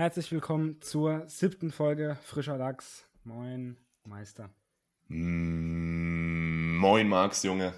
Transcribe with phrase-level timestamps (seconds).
[0.00, 3.06] Herzlich willkommen zur siebten Folge Frischer Lachs.
[3.22, 4.48] Moin, Meister.
[5.08, 7.74] Mm, moin, Max, Junge.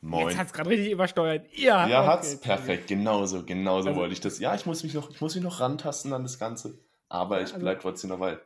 [0.00, 0.28] Moin.
[0.28, 1.48] Jetzt hat's gerade richtig übersteuert.
[1.52, 2.40] Ja, ja okay, hat's.
[2.40, 2.86] Perfekt.
[2.86, 4.38] Genauso, genauso Also- wollte ich das.
[4.38, 6.78] Ja, ich muss mich noch, ich muss mich noch rantasten an das Ganze.
[7.08, 8.38] Aber ich also- bleib trotzdem dabei.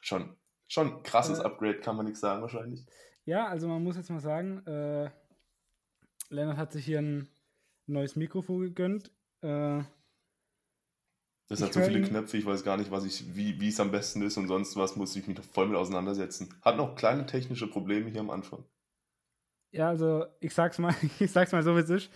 [0.00, 0.36] Schon,
[0.68, 2.86] schon krasses Äh, Upgrade, kann man nichts sagen wahrscheinlich.
[3.24, 5.10] Ja, also man muss jetzt mal sagen, äh,
[6.28, 7.28] Lennart hat sich hier ein
[7.86, 9.10] neues Mikrofon gegönnt.
[9.42, 9.82] Äh,
[11.48, 13.68] Das ich hat so viele ihn- Knöpfe, ich weiß gar nicht, was ich, wie wie
[13.68, 16.54] es am besten ist und sonst was, muss ich mich noch voll mit auseinandersetzen.
[16.62, 18.64] Hat noch kleine technische Probleme hier am Anfang.
[19.72, 22.10] ja, also ich sag's mal, ich sag's mal so wie es ist.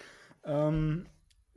[0.45, 1.07] Ähm,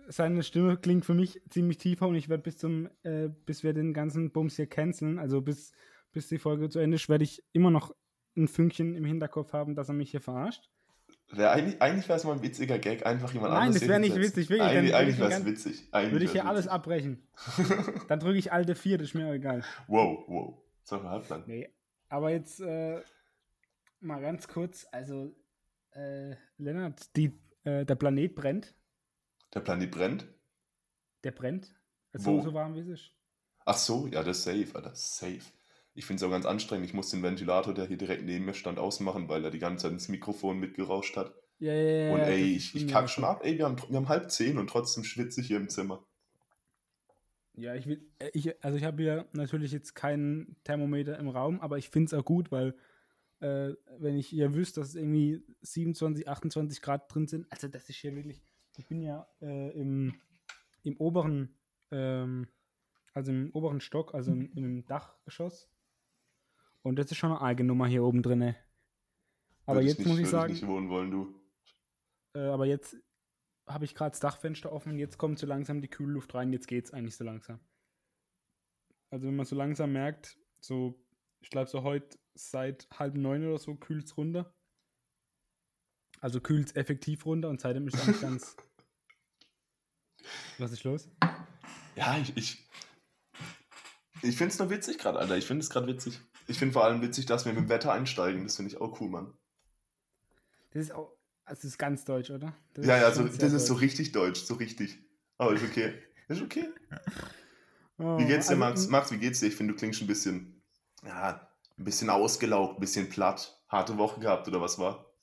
[0.07, 3.73] seine Stimme klingt für mich ziemlich tiefer und ich werde bis zum, äh, bis wir
[3.73, 5.71] den ganzen Bums hier canceln, also bis,
[6.11, 7.95] bis die Folge zu Ende ist, werde ich immer noch
[8.35, 10.69] ein Fünkchen im Hinterkopf haben, dass er mich hier verarscht.
[11.31, 13.99] Wär eigentlich eigentlich wäre es mal ein witziger Gag, einfach jemand Nein, anderes das wär
[13.99, 15.87] nicht witzig, wirklich, Eigentlich, eigentlich ich wäre es witzig.
[15.91, 16.71] Eigentlich Würde ich hier alles witzig.
[16.71, 17.27] abbrechen.
[18.07, 19.63] Dann drücke ich alte 4, das ist mir auch egal.
[19.87, 20.57] Wow, wow.
[20.83, 21.43] Sag mal Halblang.
[21.47, 21.69] Nee.
[22.09, 23.01] Aber jetzt äh,
[23.99, 25.35] mal ganz kurz, also
[25.91, 28.75] äh, Lennart, die, äh, der Planet brennt.
[29.53, 30.27] Der Planet brennt?
[31.23, 31.73] Der brennt.
[32.13, 32.41] So, Wo?
[32.41, 33.11] so warm wie es ist.
[33.65, 35.41] Ach so, ja, das ist safe, Alter, safe.
[35.95, 36.85] Ich finde es auch ganz anstrengend.
[36.87, 39.83] Ich muss den Ventilator, der hier direkt neben mir stand, ausmachen, weil er die ganze
[39.83, 41.35] Zeit ins Mikrofon mitgerauscht hat.
[41.59, 42.13] Ja, ja, ja.
[42.13, 43.41] und ey, ich, ich kack schon ab.
[43.43, 46.05] Ey, wir haben, wir haben halb zehn und trotzdem schwitze ich hier im Zimmer.
[47.55, 51.61] Ja, ich will, äh, ich, also ich habe hier natürlich jetzt keinen Thermometer im Raum,
[51.61, 52.75] aber ich finde es auch gut, weil
[53.39, 57.87] äh, wenn ich hier wüsste, dass es irgendwie 27, 28 Grad drin sind, also das
[57.89, 58.41] ist hier wirklich,
[58.77, 60.15] ich bin ja äh, im,
[60.81, 61.55] im oberen,
[61.91, 62.47] ähm,
[63.13, 65.69] also im oberen Stock, also im, im Dachgeschoss
[66.83, 68.55] und das ist schon eine eigene Nummer hier oben drinne.
[69.65, 71.41] Aber jetzt nicht, muss ich sagen, nicht wohnen wollen, du.
[72.35, 72.97] äh, aber jetzt
[73.67, 76.67] habe ich gerade das Dachfenster offen, jetzt kommt so langsam die kühle Luft rein, jetzt
[76.67, 77.59] geht's eigentlich so langsam.
[79.09, 81.01] Also wenn man so langsam merkt, so,
[81.41, 84.53] ich glaube so heute seit halb neun oder so kühlt's runter.
[86.19, 88.57] Also kühlt's effektiv runter und seitdem ist es eigentlich ganz.
[90.57, 91.09] Was ist los?
[91.95, 92.69] Ja, ich, ich,
[94.21, 95.37] ich finde es nur witzig gerade, Alter.
[95.37, 96.19] Ich finde es gerade witzig.
[96.47, 98.43] Ich finde vor allem witzig, dass wir mit dem Wetter einsteigen.
[98.43, 99.33] Das finde ich auch cool, Mann.
[100.71, 101.11] Das ist auch,
[101.45, 102.53] also das ist ganz deutsch, oder?
[102.73, 104.97] Das Ja, ja, so, das ist so richtig deutsch, so richtig.
[105.37, 105.93] Aber ist okay.
[106.27, 106.69] Ist okay.
[107.97, 108.87] Oh, Wie geht's dir, also, Max?
[108.87, 109.47] Max, wie geht's dir?
[109.47, 110.61] Ich finde, du klingst ein bisschen,
[111.05, 113.61] ja, ein bisschen ausgelaugt, ein bisschen platt.
[113.69, 115.13] Harte Woche gehabt, oder was war?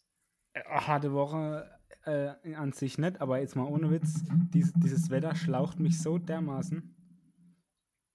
[0.53, 1.71] Äh, harte Woche
[2.05, 4.23] äh, an sich nicht, aber jetzt mal ohne Witz,
[4.53, 6.95] dies, dieses Wetter schlaucht mich so dermaßen.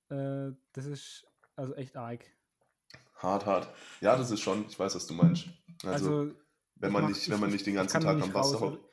[0.09, 2.25] Äh, das ist also echt arg.
[3.15, 3.73] Hart, hart.
[4.01, 5.47] Ja, das ist schon, ich weiß, was du meinst.
[5.83, 6.35] Also, Also,
[6.75, 8.61] wenn man mach- nicht, ich- wenn man ich- nicht den ganzen Tag am Wasser raus,
[8.61, 8.89] hockt.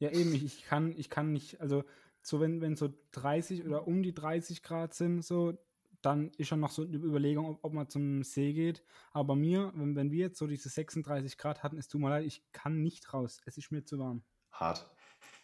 [0.00, 1.84] Ja, eben, ich, ich kann, ich kann nicht, also
[2.22, 5.56] so wenn, wenn so 30 oder um die 30 Grad sind, so,
[6.02, 8.84] dann ist schon noch so eine Überlegung, ob, ob man zum See geht.
[9.12, 12.26] Aber mir, wenn, wenn wir jetzt so diese 36 Grad hatten, es tut mir leid,
[12.26, 13.40] ich kann nicht raus.
[13.46, 14.22] Es ist mir zu warm.
[14.52, 14.88] Hart.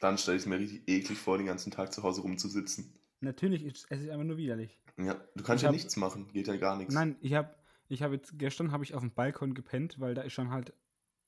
[0.00, 2.94] Dann stelle ich es mir richtig eklig vor, den ganzen Tag zu Hause rumzusitzen.
[3.20, 4.78] Natürlich ist es ist einfach nur widerlich.
[4.98, 6.94] Ja, du kannst Ich ja hab- nichts machen, geht ja gar nichts.
[6.94, 7.52] Nein, ich habe
[7.88, 10.72] ich hab jetzt gestern habe ich auf dem Balkon gepennt, weil da ist schon halt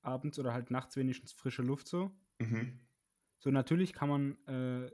[0.03, 2.11] abends oder halt nachts wenigstens frische Luft so.
[2.39, 2.79] Mhm.
[3.39, 4.91] So natürlich kann man äh,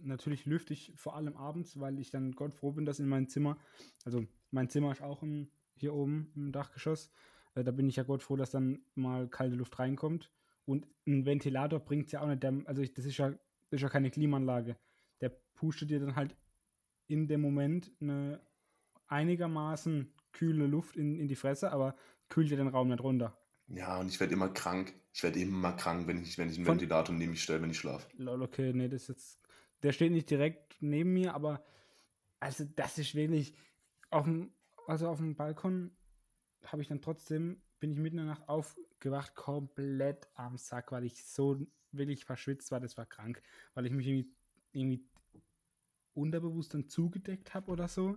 [0.00, 3.28] natürlich lüfte ich vor allem abends, weil ich dann Gott froh bin, dass in mein
[3.28, 3.58] Zimmer,
[4.04, 7.10] also mein Zimmer ist auch im, hier oben im Dachgeschoss,
[7.54, 10.30] äh, da bin ich ja Gott froh, dass dann mal kalte Luft reinkommt.
[10.66, 13.38] Und ein Ventilator bringt es ja auch nicht, der, also ich, das, ist ja, das
[13.70, 14.76] ist ja keine Klimaanlage.
[15.20, 16.34] Der pustet dir dann halt
[17.06, 18.40] in dem Moment eine
[19.08, 21.96] einigermaßen kühle Luft in, in die Fresse, aber
[22.28, 23.38] kühlt dir den Raum nicht runter.
[23.68, 24.92] Ja, und ich werde immer krank.
[25.14, 27.70] Ich werde immer krank, wenn ich, wenn ich einen Von- Ventilator neben mich stelle, wenn
[27.70, 28.06] ich schlafe.
[28.18, 29.40] Lol, okay, nee, das ist jetzt.
[29.82, 31.64] Der steht nicht direkt neben mir, aber
[32.40, 33.54] also das ist wirklich
[34.10, 34.52] auf dem,
[34.86, 35.90] also auf dem Balkon
[36.66, 41.04] habe ich dann trotzdem, bin ich mitten in der Nacht aufgewacht, komplett am Sack, weil
[41.04, 43.42] ich so wirklich verschwitzt war, das war krank,
[43.74, 44.30] weil ich mich irgendwie,
[44.72, 45.04] irgendwie
[46.14, 48.16] unterbewusst dann zugedeckt habe oder so.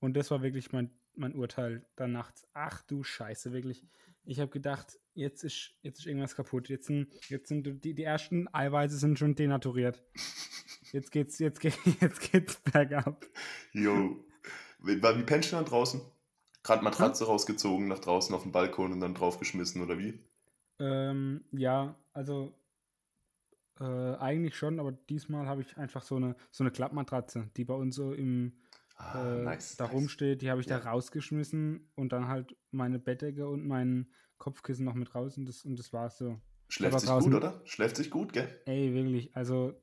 [0.00, 2.46] Und das war wirklich mein, mein Urteil dann nachts.
[2.52, 3.84] Ach du Scheiße, wirklich.
[4.24, 6.68] Ich habe gedacht, jetzt ist, jetzt ist irgendwas kaputt.
[6.68, 10.02] Jetzt sind, jetzt sind die, die ersten Eiweiße sind schon denaturiert.
[10.92, 13.26] Jetzt geht's, jetzt geht, jetzt geht's bergab.
[13.72, 14.24] Jo.
[14.80, 16.00] Wie, wie dann draußen?
[16.62, 20.18] Gerade Matratze rausgezogen, nach draußen auf den Balkon und dann draufgeschmissen, oder wie?
[20.78, 22.54] Ähm, ja, also
[23.80, 23.84] äh,
[24.16, 27.96] eigentlich schon, aber diesmal habe ich einfach so eine, so eine Klappmatratze, die bei uns
[27.96, 28.52] so im
[28.96, 29.76] Ah, äh, nice.
[29.76, 29.92] da nice.
[29.94, 30.78] rumsteht, die habe ich Ja.
[30.78, 34.08] da rausgeschmissen und dann halt meine Bettdecke und mein
[34.38, 36.40] Kopfkissen noch mit raus und das, und das war's so.
[36.68, 37.60] Schläft sich gut, oder?
[37.64, 38.48] Schläft sich gut, gell?
[38.66, 39.74] Ey, wirklich, also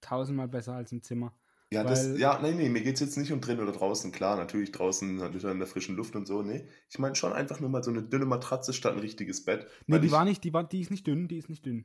[0.00, 1.34] tausendmal besser als im Zimmer.
[1.72, 4.10] Ja, das, ja, nee, nee, mir geht es jetzt nicht um drin oder draußen.
[4.10, 6.42] Klar, natürlich draußen in der frischen Luft und so.
[6.42, 9.68] Nee, ich meine schon einfach nur mal so eine dünne Matratze statt ein richtiges Bett.
[9.86, 11.84] Nee, die ich, war nicht, die war, die ist nicht dünn, die ist nicht dünn.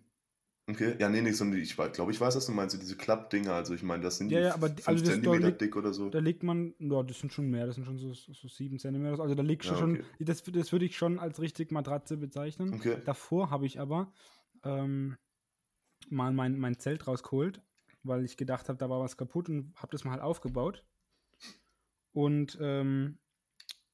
[0.67, 3.53] Okay, ja, nee, nee, sondern ich glaube, ich weiß, was du meinst, so diese Klappdinger.
[3.53, 5.75] Also ich meine, das sind Ja, die ja, aber die- 5 also Zentimeter liegt- dick
[5.75, 6.09] oder so.
[6.09, 9.19] Da legt man, ja, das sind schon mehr, das sind schon so, so sieben Zentimeter.
[9.21, 10.03] Also da liegt Ja, schon, okay.
[10.21, 12.73] das, das würde ich schon als richtig Matratze bezeichnen.
[12.73, 12.97] Okay.
[13.05, 14.11] Davor habe ich aber
[14.63, 15.17] ähm,
[16.09, 17.61] mal mein, mein Zelt rausgeholt,
[18.01, 20.83] weil ich gedacht habe, da war was kaputt und habe das mal halt aufgebaut.
[22.11, 23.19] Und ähm,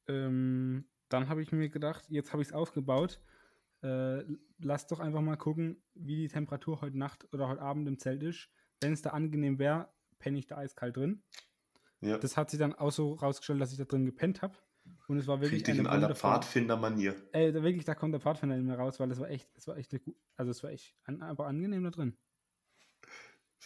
[0.07, 3.19] ähm, dann habe ich mir gedacht, jetzt habe ich es aufgebaut.
[3.83, 4.23] Äh,
[4.59, 8.21] lass doch einfach mal gucken, wie die Temperatur heute Nacht oder heute Abend im Zelt
[8.23, 8.49] ist.
[8.79, 9.89] Wenn es da angenehm wäre,
[10.19, 11.23] penne ich da eiskalt drin.
[12.01, 12.17] Ja.
[12.17, 14.55] Das hat sich dann auch so rausgestellt, dass ich da drin gepennt habe.
[15.07, 17.15] Und es war wirklich Richtig in eine aller Pfadfinder-Manier.
[17.33, 19.67] Ey, da wirklich, da kommt der Pfadfinder in mir raus, weil das war echt, das
[19.67, 22.17] war echt eine gut, also es war echt an, einfach angenehm da drin.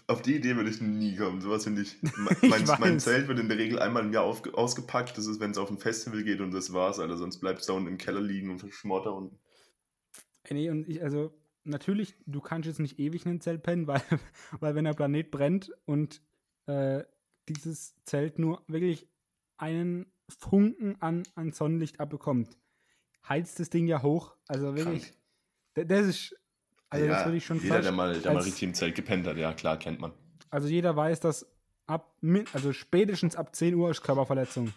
[0.07, 1.39] Auf die Idee würde ich nie kommen.
[1.39, 1.97] Sowas finde ich.
[2.03, 2.17] Ich
[2.49, 3.03] Mein, mein weiß.
[3.05, 5.17] Zelt wird in der Regel einmal im Jahr aufge- ausgepackt.
[5.17, 6.99] Das ist, wenn es auf ein Festival geht und das war's.
[6.99, 7.17] Alter.
[7.17, 9.39] Sonst bleibt es da unten im Keller liegen und verschmort da unten.
[10.51, 11.33] Nee, und ich, also,
[11.63, 14.01] natürlich, du kannst jetzt nicht ewig in ein Zelt pennen, weil,
[14.59, 16.21] weil wenn der Planet brennt und
[16.67, 17.03] äh,
[17.49, 19.07] dieses Zelt nur wirklich
[19.57, 22.57] einen Funken an, an Sonnenlicht abbekommt,
[23.27, 24.35] heizt das Ding ja hoch.
[24.47, 25.13] Also wirklich, Krank.
[25.77, 26.35] d- das ist,
[26.89, 29.27] also das würde ich schon jeder, der mal, der mal als- richtig im Zelt gepennt
[29.27, 30.13] hat, ja klar, kennt man.
[30.49, 31.45] Also jeder weiß, dass
[31.87, 32.15] ab,
[32.53, 34.73] also spätestens ab 10 Uhr ist Körperverletzung.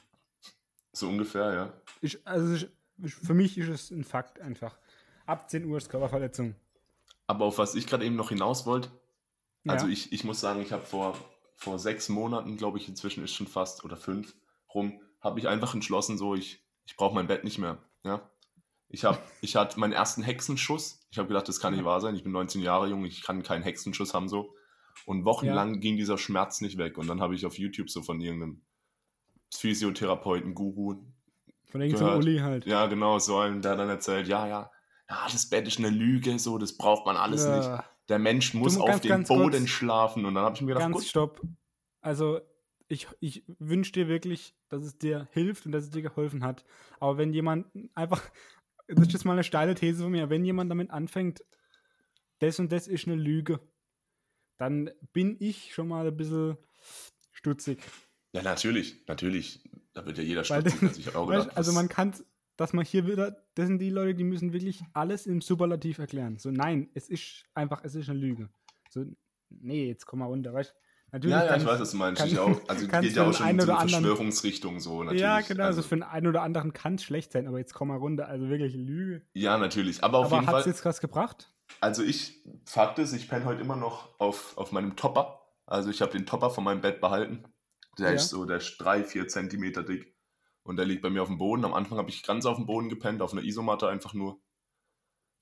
[0.92, 1.72] So ungefähr, ja.
[2.00, 2.66] Ich, also
[3.02, 4.78] ich, für mich ist es ein Fakt einfach.
[5.28, 6.54] Ab 10 Uhr ist Körperverletzung.
[7.26, 8.88] Aber auf was ich gerade eben noch hinaus wollte,
[9.64, 9.74] Ja.
[9.74, 11.18] also ich, ich muss sagen, ich habe vor,
[11.54, 14.34] vor sechs Monaten, glaube ich, inzwischen ist schon fast, oder fünf
[14.74, 17.76] rum, habe ich einfach entschlossen, so, ich, ich brauche mein Bett nicht mehr.
[18.04, 18.30] Ja?
[18.88, 21.06] Ich, hab, ich hatte meinen ersten Hexenschuss.
[21.10, 22.14] Ich habe gedacht, das kann nicht wahr sein.
[22.14, 24.54] Ich bin 19 Jahre jung, ich kann keinen Hexenschuss haben so.
[25.04, 26.96] Und wochenlang ging dieser Schmerz nicht weg.
[26.96, 28.62] Und dann habe ich auf YouTube so von irgendeinem
[29.54, 31.02] Physiotherapeuten, Guru,
[31.66, 32.16] Von irgendeinem.
[32.18, 32.64] Uli halt.
[32.64, 34.70] ja genau, so einen, der dann erzählt, ja, ja,
[35.10, 37.56] ja, das Bett ist eine Lüge, so, das braucht man alles Ja.
[37.58, 37.88] nicht.
[38.08, 39.68] Der Mensch muss Du, auf ganz, dem ganz Boden kurz.
[39.68, 40.24] schlafen.
[40.24, 41.42] Und dann habe ich mir gedacht, Ganz gut, stopp.
[42.00, 42.40] Also,
[42.88, 46.64] ich, ich wünsche dir wirklich, dass es dir hilft und dass es dir geholfen hat.
[47.00, 48.22] Aber wenn jemand einfach,
[48.86, 51.44] das ist jetzt mal eine steile These von mir, wenn jemand damit anfängt,
[52.38, 53.60] das und das ist eine Lüge,
[54.58, 56.56] dann bin ich schon mal ein bisschen
[57.32, 57.80] stutzig.
[58.32, 60.82] ja, natürlich, natürlich, da wird ja jeder Weil- stutzig.
[60.88, 62.14] Also, ich auch gedacht, also man kann,
[62.58, 66.36] dass man hier wieder, das sind die Leute, die müssen wirklich alles im Superlativ erklären.
[66.38, 68.50] So, nein, es ist einfach, es ist eine Lüge.
[68.90, 69.06] So,
[69.48, 70.74] nee, jetzt komm mal runter, weißt
[71.10, 72.20] Natürlich ja, ja, ich weiß, was du meinst.
[72.20, 75.22] kann- Ich auch, also geht ja auch schon in so eine Verschwörungsrichtung so, natürlich.
[75.22, 77.72] Ja, genau, also, also, für den einen oder anderen kann es schlecht sein, aber jetzt
[77.72, 79.22] komm mal runter, also wirklich Lüge.
[79.32, 80.04] ja, natürlich.
[80.04, 81.50] Aber auf aber jeden hat es Fall, jetzt was gebracht?
[81.80, 85.40] also ich, Fakt ist, ich penne heute immer noch auf, auf meinem Topper.
[85.64, 87.44] Also ich habe den Topper von meinem Bett behalten.
[87.98, 88.14] Der Ja.
[88.16, 90.14] ist so, der ist drei, vier Zentimeter dick.
[90.68, 91.64] Und der liegt bei mir auf dem Boden.
[91.64, 94.40] Am Anfang habe ich ganz auf dem Boden gepennt, auf einer Isomatte einfach nur.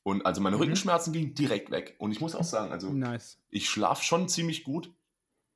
[0.04, 0.62] Und also meine Mhm.
[0.62, 1.96] Rückenschmerzen gingen direkt weg.
[1.98, 3.40] Und ich muss auch sagen, also Nice.
[3.50, 4.94] ich schlafe schon ziemlich gut.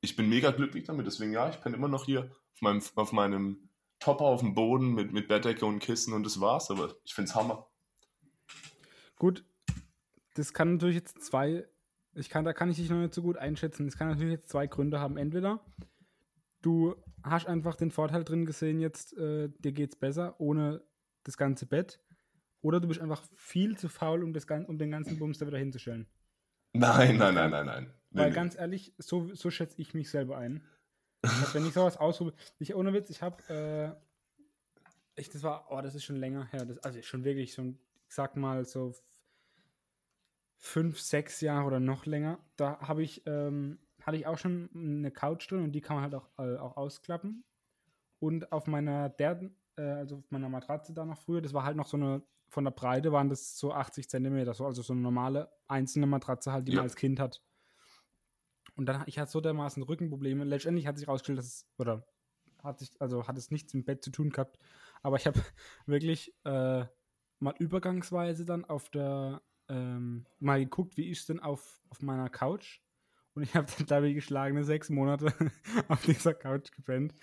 [0.01, 3.11] Ich bin mega glücklich damit, deswegen ja, ich penne immer noch hier auf meinem, auf
[3.13, 3.69] meinem
[3.99, 7.33] Topper auf dem Boden mit, mit Bettdecke und Kissen und das war's, aber ich find's
[7.35, 7.67] Hammer.
[9.17, 9.45] Gut,
[10.33, 11.67] das kann natürlich jetzt zwei,
[12.15, 13.85] ich kann, da kann ich dich noch nicht so gut einschätzen.
[13.85, 15.17] Das kann natürlich jetzt zwei Gründe haben.
[15.17, 15.63] Entweder
[16.61, 20.81] du hast einfach den Vorteil drin gesehen, jetzt äh, dir geht's besser ohne
[21.23, 21.99] das ganze Bett.
[22.61, 25.57] Oder du bist einfach viel zu faul, um, das, um den ganzen Bums da wieder
[25.57, 26.07] hinzustellen.
[26.73, 27.93] Nein, nein, nein, nein, nein.
[28.11, 28.35] Weil nee.
[28.35, 30.63] ganz ehrlich, so, so schätze ich mich selber ein.
[31.21, 35.81] Dass wenn ich sowas ausprobiere, ich ohne Witz, ich habe, äh, ich, das war, oh,
[35.81, 38.93] das ist schon länger her, das, also schon wirklich so, ich sag mal so
[40.57, 42.39] fünf, sechs Jahre oder noch länger.
[42.55, 43.79] Da habe ich, ähm,
[44.11, 46.77] hatte ich auch schon eine Couch drin und die kann man halt auch, äh, auch
[46.77, 47.43] ausklappen.
[48.19, 51.77] Und auf meiner, der, äh, also auf meiner Matratze da noch früher, das war halt
[51.77, 55.01] noch so eine, von der Breite waren das so 80 Zentimeter, so, also so eine
[55.01, 56.77] normale einzelne Matratze halt, die Ja.
[56.79, 57.41] man als Kind hat.
[58.75, 60.43] Und dann, ich hatte so dermaßen Rückenprobleme.
[60.43, 62.05] Letztendlich hat sich rausgestellt, dass es, oder
[62.63, 64.59] hat sich, also hat es nichts mit Bett zu tun gehabt.
[65.01, 65.39] Aber ich habe
[65.85, 66.85] wirklich äh,
[67.39, 72.81] mal übergangsweise dann auf der, ähm, mal geguckt, wie ist denn auf, auf meiner Couch.
[73.33, 75.33] Und ich habe dann da wie geschlagene sechs Monate
[75.87, 77.13] auf dieser Couch gepennt.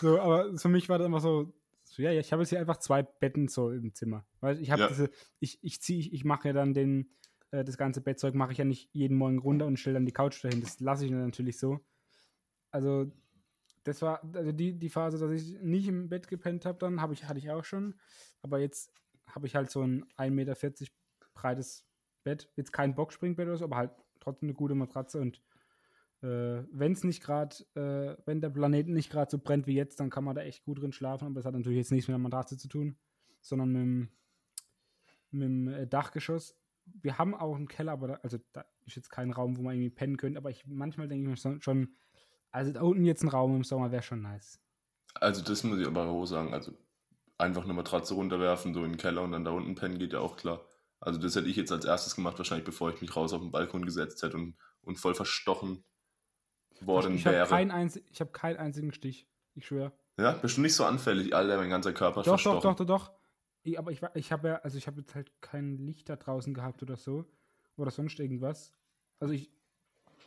[0.00, 1.52] So, aber für mich war das immer so,
[1.84, 4.26] so ja, ja, ich habe jetzt hier einfach zwei Betten so im Zimmer.
[4.40, 4.88] Weil ich habe Ja.
[4.88, 7.10] diese, ich, ich ziehe, ich, ich mache ja dann den,
[7.52, 10.12] äh, das ganze Bettzeug mache ich ja nicht jeden Morgen runter und stelle dann die
[10.12, 10.60] Couch dahin.
[10.62, 11.78] Das lasse ich dann natürlich so.
[12.70, 13.12] Also,
[13.84, 17.14] das war, also die, die Phase, dass ich nicht im Bett gepennt habe, dann habe
[17.14, 17.94] ich, hatte ich auch schon.
[18.40, 18.92] Aber jetzt
[19.26, 20.56] habe ich halt so ein 1,40 Meter
[21.34, 21.84] breites
[22.24, 22.48] Bett.
[22.56, 23.90] Jetzt kein Boxspringbett oder so, aber halt
[24.20, 25.42] trotzdem eine gute Matratze und
[26.22, 29.98] Äh, wenn es nicht gerade, äh, wenn der Planet nicht gerade so brennt wie jetzt,
[29.98, 31.26] dann kann man da echt gut drin schlafen.
[31.26, 32.96] Aber das hat natürlich jetzt nichts mit der Matratze zu tun,
[33.40, 34.08] sondern mit dem,
[35.30, 36.56] mit dem äh, Dachgeschoss.
[36.84, 39.74] Wir haben auch einen Keller, aber da, also da ist jetzt kein Raum, wo man
[39.74, 40.38] irgendwie pennen könnte.
[40.38, 41.96] Aber ich manchmal denke ich mir schon,
[42.52, 44.60] also da unten jetzt ein Raum im Sommer wäre schon nice.
[45.14, 46.54] Also das muss ich aber auch sagen.
[46.54, 46.72] Also
[47.36, 50.20] einfach eine Matratze runterwerfen, so in den Keller und dann da unten pennen geht ja
[50.20, 50.64] auch klar.
[51.00, 53.50] Also das hätte ich jetzt als erstes gemacht, wahrscheinlich bevor ich mich raus auf den
[53.50, 55.84] Balkon gesetzt hätte und, und voll verstochen
[56.80, 57.46] worden ich, ich wäre.
[57.46, 59.92] Kein einzig, ich habe keinen einzigen Stich, ich schwöre.
[60.18, 62.60] Ja, bist du nicht so anfällig, Alter, mein ganzer Körper doch, verstochen.
[62.60, 63.12] Doch, doch, doch, doch.
[63.64, 66.52] Ich, aber ich, ich habe ja, also ich habe jetzt halt kein Licht da draußen
[66.52, 67.24] gehabt oder so.
[67.76, 68.72] Oder sonst irgendwas.
[69.18, 69.50] Also ich,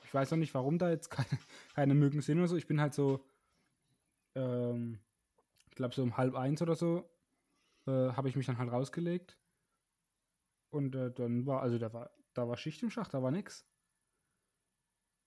[0.04, 1.28] ich weiß auch nicht, warum da jetzt keine,
[1.76, 2.56] keine Mücken sind oder so.
[2.56, 3.26] Ich bin halt so,
[4.36, 5.00] ähm,
[5.70, 7.10] ich glaube so um halb eins oder so,
[7.88, 9.38] äh, habe ich mich dann halt rausgelegt.
[10.70, 13.66] Und äh, dann war, also da war, da war Schicht im Schacht, da war nix.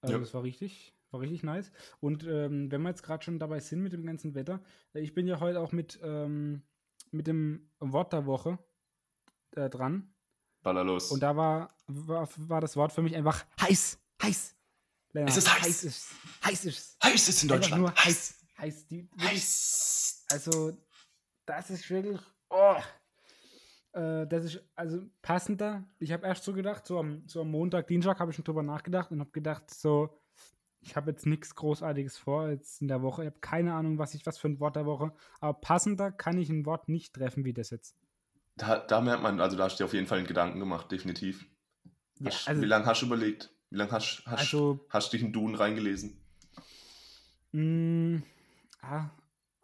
[0.00, 0.20] Also ja.
[0.20, 1.71] das war richtig, war richtig nice.
[2.00, 4.62] Und ähm, wenn wir jetzt gerade schon dabei sind mit dem ganzen Wetter,
[4.95, 6.62] äh, ich bin ja heute auch mit, ähm,
[7.11, 8.59] mit dem Wort der Woche
[9.57, 10.15] äh, dran.
[10.62, 11.11] Baller los.
[11.11, 14.57] Und da war, war, war das Wort für mich einfach heiß, heiß.
[15.12, 15.65] Lennart, es ist heiß.
[15.65, 17.05] Heiß ist, heiß ist.
[17.05, 17.83] Heiß ist in Deutschland.
[17.83, 18.45] Nur heiß.
[18.59, 18.87] Heiß.
[18.88, 20.27] Die, heiß.
[20.31, 20.77] Also,
[21.47, 22.21] das ist wirklich.
[22.50, 22.77] Oh.
[23.93, 25.85] Äh, das ist also passender.
[25.99, 28.62] Ich habe erst so gedacht, so am, so am Montag, Dienstag habe ich schon drüber
[28.62, 30.15] nachgedacht und habe gedacht, so,
[30.80, 33.23] ich habe jetzt nichts Großartiges vor jetzt in der Woche.
[33.23, 35.12] Ich habe keine Ahnung, was ich was für ein Wort der Woche.
[35.40, 37.97] Aber passender kann ich ein Wort nicht treffen wie das jetzt.
[38.56, 40.90] Da, da merkt man, also da hast du dir auf jeden Fall einen Gedanken gemacht,
[40.90, 41.47] definitiv.
[42.20, 43.54] Ja, also, wie lange hast du überlegt?
[43.70, 46.20] Wie lange hast, hast, also, hast dich in Duden reingelesen?
[47.52, 48.23] Mh,
[48.82, 49.11] ah,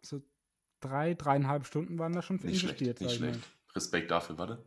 [0.01, 0.21] so
[0.79, 2.99] drei, dreieinhalb Stunden waren da schon für nicht investiert.
[2.99, 3.49] Schlecht, nicht schlecht.
[3.75, 4.63] Respekt dafür, warte.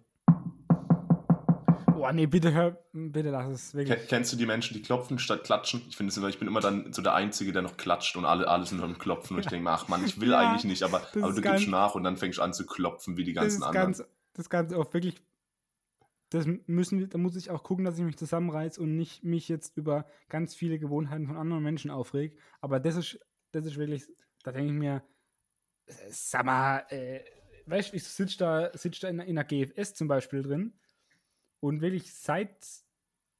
[1.98, 3.74] Boah, nee, bitte hör, bitte lass es.
[3.74, 4.06] Wirklich.
[4.06, 5.82] Kennst du die Menschen, die klopfen statt klatschen?
[5.88, 8.24] Ich finde es immer, ich bin immer dann so der Einzige, der noch klatscht und
[8.24, 10.84] alle, sind am Klopfen und ich denke mir, ach man, ich will ja, eigentlich nicht,
[10.84, 13.60] aber, aber du gibst nach und dann fängst du an zu klopfen wie die ganzen
[13.60, 13.92] das anderen.
[13.92, 15.20] Ganz, das Ganze auch wirklich,
[16.30, 19.48] das müssen wir, da muss ich auch gucken, dass ich mich zusammenreiß und nicht mich
[19.48, 22.38] jetzt über ganz viele Gewohnheiten von anderen Menschen aufreg.
[22.60, 23.18] Aber das ist,
[23.50, 24.04] das ist wirklich,
[24.44, 25.02] da denke ich mir,
[25.86, 27.24] äh, sag mal, äh,
[27.66, 30.74] weißt du, ich sitze da, sitz da in, in einer GFS zum Beispiel drin
[31.60, 32.66] und wirklich seit,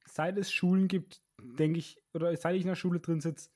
[0.05, 3.49] seit es Schulen gibt, denke ich, oder seit ich in der Schule drin sitze,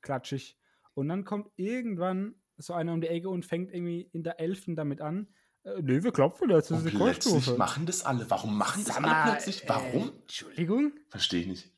[0.00, 0.58] klatsche ich.
[0.94, 4.74] Und dann kommt irgendwann so einer um die Ecke und fängt irgendwie in der Elften
[4.74, 5.28] damit an.
[5.62, 8.28] Äh, nee, wir klopfen jetzt, das ist eine Plötzlich machen das alle.
[8.30, 9.64] Warum machen das alle plötzlich?
[9.64, 10.08] Äh, Warum?
[10.08, 10.92] Äh, Entschuldigung?
[11.08, 11.72] Verstehe ich nicht.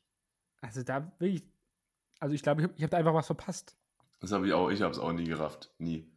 [0.61, 1.43] Also da will ich,
[2.19, 3.77] also ich glaube, ich habe hab da einfach was verpasst.
[4.19, 5.73] Das habe ich auch, ich habe es auch nie gerafft.
[5.79, 6.07] Nie.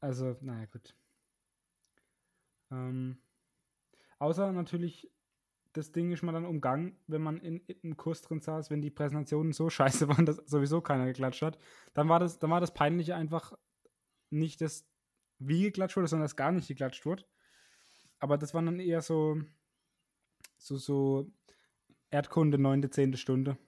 [0.00, 0.94] Also, naja, gut.
[2.70, 3.18] Ähm,
[4.18, 5.10] außer natürlich,
[5.74, 8.90] das Ding ist man dann umgangen, wenn man in, im Kurs drin saß, wenn die
[8.90, 11.58] Präsentationen so scheiße waren, dass sowieso keiner geklatscht hat.
[11.92, 13.52] Dann war das, dann war das Peinliche einfach
[14.30, 14.86] nicht das,
[15.38, 17.24] wie geklatscht wurde, sondern dass gar nicht geklatscht wurde.
[18.20, 19.40] Aber das waren dann eher so,
[20.56, 21.30] so, so
[22.10, 23.58] Erdkunde, neunte, zehnte Stunde.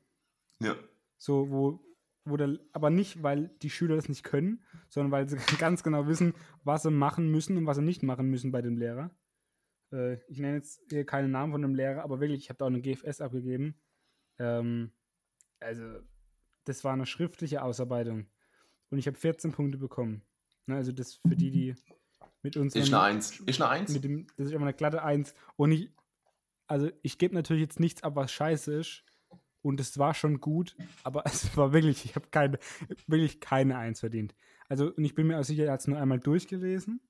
[0.63, 0.77] Ja.
[1.19, 1.81] So, wo,
[2.25, 6.07] wo der, aber nicht, weil die Schüler das nicht können, sondern weil sie ganz genau
[6.07, 9.11] wissen, was sie machen müssen und was sie nicht machen müssen bei dem Lehrer.
[9.97, 12.67] Äh, ich nenne jetzt hier keinen Namen von dem Lehrer, aber wirklich, ich habe da
[12.67, 13.75] auch eine GFS abgegeben.
[14.39, 14.93] Ähm,
[15.59, 16.01] also,
[16.65, 18.27] das war eine schriftliche Ausarbeitung.
[18.91, 20.23] Und ich habe 14 Punkte bekommen.
[20.67, 21.75] Ne, also, das für die, die
[22.43, 22.75] mit uns.
[22.75, 23.41] Ist eine 1.
[23.41, 23.93] Ist eine 1?
[23.95, 25.35] Mit dem, das ist immer eine glatte 1.
[25.57, 25.91] Und ich,
[26.67, 29.05] also, ich gebe natürlich jetzt nichts ab, was scheiße ist
[29.63, 32.59] und es war schon gut, aber es war wirklich, ich habe keine,
[33.07, 34.35] wirklich keine Eins verdient.
[34.69, 37.01] Also, und ich bin mir auch sicher, er hat es nur einmal durchgelesen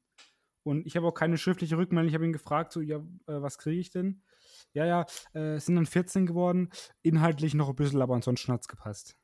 [0.67, 2.09] und ich habe auch keine schriftliche Rückmeldung.
[2.09, 4.23] Ich habe ihn gefragt, so, ja, äh, was kriege ich denn?
[4.73, 6.71] Ja, ja, äh, es sind dann 14 geworden,
[7.03, 9.17] inhaltlich noch ein bisschen, aber ansonsten hat es gepasst.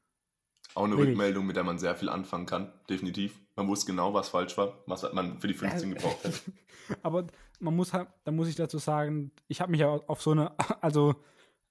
[0.75, 1.11] Auch eine wirklich.
[1.11, 3.41] Rückmeldung, mit der man sehr viel anfangen kann, definitiv.
[3.57, 6.43] Man wusste genau, was falsch war, was hat man für die 15 ja, gebraucht hat.
[7.03, 7.27] aber
[7.59, 10.57] man muss halt, da muss ich dazu sagen, ich habe mich ja auf so eine,
[10.81, 11.17] also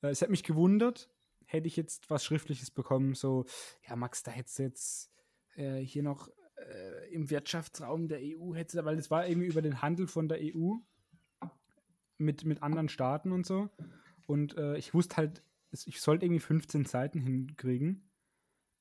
[0.01, 1.09] äh, es hat mich gewundert,
[1.45, 3.45] hätte ich jetzt was Schriftliches bekommen, so,
[3.87, 5.11] ja, Max, da hättest du jetzt
[5.55, 6.29] äh, hier noch
[6.69, 10.27] äh, im Wirtschaftsraum der EU, hättest du, weil es war irgendwie über den Handel von
[10.27, 10.75] der EU
[12.17, 13.69] mit, mit anderen Staaten und so.
[14.27, 18.09] Und äh, ich wusste halt, ich sollte irgendwie 15 Seiten hinkriegen.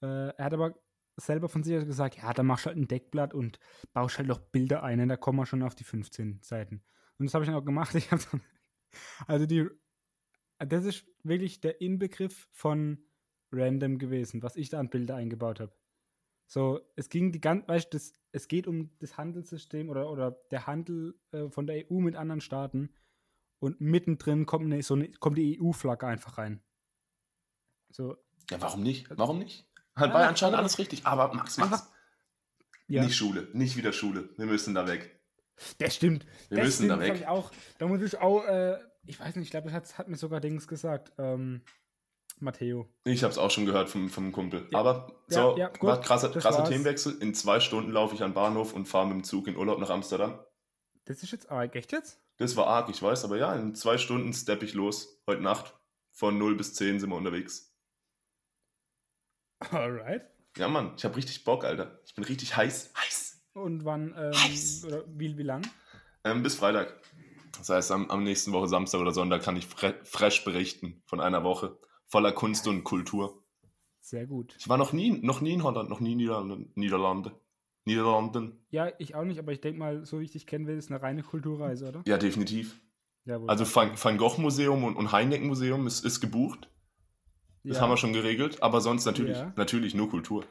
[0.02, 0.74] Äh, er hat aber
[1.16, 3.58] selber von sich gesagt, ja, da machst du halt ein Deckblatt und
[3.92, 6.82] baust halt noch Bilder ein, und da kommen wir schon auf die 15 Seiten.
[7.18, 7.94] Und das habe ich dann auch gemacht.
[8.10, 8.40] Dann,
[9.26, 9.68] also die
[10.66, 12.98] das ist wirklich der Inbegriff von
[13.52, 15.72] random gewesen, was ich da an Bilder eingebaut habe.
[16.52, 17.98] So, es ging die ganze, weißt du,
[18.32, 22.40] es geht um das Handelssystem oder, oder der Handel äh, von der EU mit anderen
[22.40, 22.92] Staaten
[23.60, 26.60] und mittendrin kommt, eine, so eine, kommt die EU-Flagge einfach rein.
[27.92, 28.16] So.
[28.50, 29.06] Ja, warum nicht?
[29.16, 29.68] Warum nicht?
[29.94, 31.06] Halt Ja, war anscheinend aber- alles richtig.
[31.06, 31.88] Aber Max, Max,
[32.88, 34.30] Ja, nicht Schule, nicht wieder Schule.
[34.36, 35.20] Wir müssen da weg.
[35.78, 36.26] das stimmt.
[36.48, 37.20] Wir das müssen da stimmt, hab weg.
[37.22, 38.76] Ich auch, da muss ich auch, äh,
[39.06, 41.12] ich weiß nicht, ich glaube, das hat, hat mir sogar Dings gesagt.
[41.16, 41.62] Ähm,
[42.40, 42.88] Matteo.
[43.04, 44.66] Ich habe es auch schon gehört vom, vom Kumpel.
[44.70, 44.78] Ja.
[44.78, 46.64] Aber Ja, so, ja, war krasser, krasser.
[46.64, 47.18] Themenwechsel.
[47.20, 49.78] In zwei Stunden laufe ich an den Bahnhof und fahre mit dem Zug in Urlaub
[49.78, 50.38] nach Amsterdam.
[51.04, 51.74] Das ist jetzt arg.
[51.74, 52.20] Echt jetzt?
[52.38, 55.20] Das war arg, ich weiß, aber ja, in zwei Stunden steppe ich los.
[55.26, 55.74] Heute Nacht.
[56.12, 57.74] Von 0 bis 10 sind wir unterwegs.
[59.70, 60.22] Alright.
[60.56, 62.00] Ja, Mann, ich habe richtig Bock, Alter.
[62.04, 62.92] Ich bin richtig heiß.
[62.96, 63.42] Heiß.
[63.52, 64.84] Und wann, ähm, Heiß.
[64.84, 65.62] oder wie, wie lang?
[66.24, 67.00] Ähm, bis Freitag.
[67.58, 71.20] Das heißt, am, am nächsten Woche, Samstag oder Sonntag, kann ich fre fresh berichten von
[71.20, 71.78] einer Woche
[72.10, 73.42] voller Kunst und Kultur.
[74.00, 74.56] Sehr gut.
[74.58, 76.66] Ich war noch nie, noch nie in Holland, noch nie in Niederlande.
[76.74, 77.32] Niederlande.
[77.84, 78.58] Niederlanden.
[78.70, 80.90] Ja, ich auch nicht, aber ich denke mal, so wie ich dich kennen will, ist
[80.90, 82.02] eine reine Kulturreise, oder?
[82.06, 82.80] Ja, definitiv.
[83.24, 83.48] Jawohl.
[83.48, 86.68] Also Van, Van Gogh Museum und, und Heineck Museum ist, ist gebucht.
[87.62, 87.82] Das ja.
[87.82, 88.62] haben wir schon geregelt.
[88.62, 89.52] Aber sonst natürlich, Ja.
[89.56, 90.44] natürlich nur Kultur.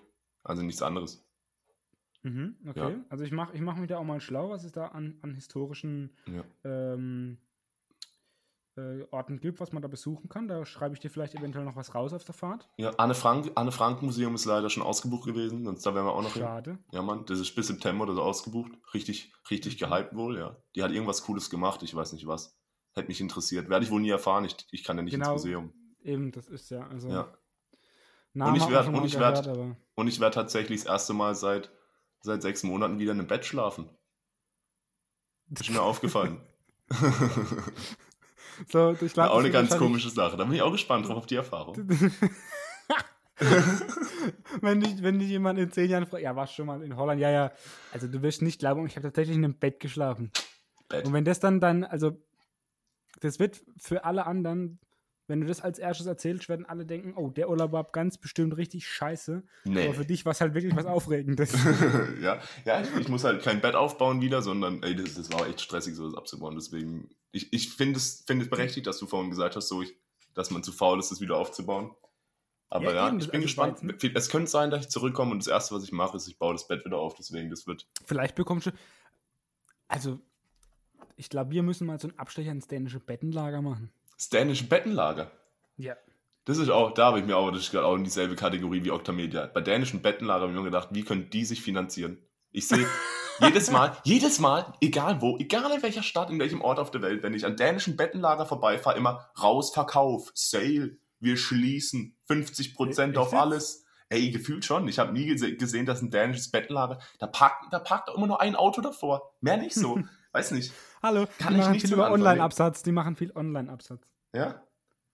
[0.43, 1.25] Also nichts anderes.
[2.23, 2.79] Mhm, okay.
[2.79, 3.05] Ja.
[3.09, 5.33] Also ich mache ich mach mich da auch mal schlau, was es da an, an
[5.35, 6.11] historischen
[6.63, 7.37] ähm,
[9.01, 10.47] äh, Orten gibt, was man da besuchen kann.
[10.47, 12.67] Da schreibe ich dir vielleicht eventuell noch was raus auf der Fahrt.
[12.77, 16.13] Ja, Anne Frank, Anne Frank Museum ist leider schon ausgebucht gewesen, sonst da wären wir
[16.13, 16.41] auch noch hin.
[16.43, 16.79] Schade.
[16.91, 18.71] Ja, Mann, das ist bis September oder so ausgebucht.
[18.93, 20.55] Richtig, richtig gehypt wohl, ja.
[20.75, 22.57] Die hat irgendwas Cooles gemacht, ich weiß nicht was.
[22.93, 23.69] Hätte mich interessiert.
[23.69, 25.33] Werde ich wohl nie erfahren, ich, ich kann ja nicht Genau.
[25.33, 25.73] ins Museum.
[26.01, 26.87] Eben, das ist ja.
[26.87, 27.27] Also, Ja.
[28.33, 31.35] Ich werd- schon und ich werd- gehört, aber Und ich werde tatsächlich das erste Mal
[31.35, 31.71] seit,
[32.21, 33.89] seit sechs Monaten wieder in einem Bett schlafen.
[35.49, 36.39] Ist mir aufgefallen.
[38.67, 40.37] so, ich glaube, auch eine ganz komische Sache.
[40.37, 41.75] Da bin ich auch gespannt drauf auf die Erfahrung.
[44.61, 46.95] wenn, dich, wenn dich jemand in zehn Jahren fragt, ja, warst du schon mal in
[46.95, 47.21] Holland?
[47.21, 47.51] Ja, ja.
[47.93, 50.31] Also du wirst nicht glauben, ich habe tatsächlich in einem Bett geschlafen.
[50.89, 51.05] Bett.
[51.05, 52.17] Und wenn das dann dann, also
[53.21, 54.79] das wird für alle anderen,
[55.29, 58.57] wenn du das als erstes erzählst, werden alle denken, oh, der Urlaub war ganz bestimmt
[58.57, 59.43] richtig scheiße.
[59.63, 59.85] Nee.
[59.85, 61.53] Aber für dich war es halt wirklich was Aufregendes.
[62.21, 65.47] ja, ja ich, ich muss halt kein Bett aufbauen wieder, sondern ey, das, das war
[65.47, 66.55] echt stressig, sowas abzubauen.
[66.55, 69.95] Deswegen, ich, ich finde es, find es berechtigt, dass du vorhin gesagt hast, so ich,
[70.33, 71.91] dass man zu faul ist, das wieder aufzubauen.
[72.71, 73.83] Aber Ja, ja, ich bin also gespannt.
[73.83, 74.15] Weizen.
[74.15, 76.53] Es könnte sein, dass ich zurückkomme und das Erste, was ich mache, ist, ich baue
[76.53, 77.13] das Bett wieder auf.
[77.13, 77.87] Deswegen, das wird.
[78.05, 78.71] Vielleicht bekommst du,
[79.87, 80.19] also
[81.15, 83.91] ich glaube, wir müssen mal so einen Abstecher ins dänische Bettenlager machen.
[84.19, 85.31] Das dänische Bettenlager.
[85.77, 85.95] Ja.
[86.43, 88.83] Das ist auch, da habe ich mir auch, das ist gerade auch in dieselbe Kategorie
[88.83, 89.45] wie Octamedia.
[89.45, 92.17] Bei dänischen Bettenlager habe ich mir gedacht, wie können die sich finanzieren?
[92.51, 92.85] Ich sehe
[93.39, 97.01] jedes Mal, jedes Mal, egal wo, egal in welcher Stadt, in welchem Ort auf der
[97.01, 103.33] Welt, wenn ich an dänischen Bettenlager vorbeifahre, immer Rausverkauf, Sale, wir schließen, 50% auf Echt
[103.33, 103.33] jetzt?
[103.33, 103.85] alles.
[104.09, 104.87] Ey, gefühlt schon.
[104.89, 108.41] Ich habe nie gese gesehen, dass ein dänisches Bettenlager, da parkt, da parkt immer nur
[108.41, 109.33] ein Auto davor.
[109.39, 109.97] Mehr nicht so.
[110.31, 110.73] Weiß nicht.
[111.01, 112.11] Hallo, Kann die ich machen viel über.
[112.11, 112.83] Online-Absatz.
[112.83, 114.01] Die machen viel Online-Absatz.
[114.33, 114.63] Ja?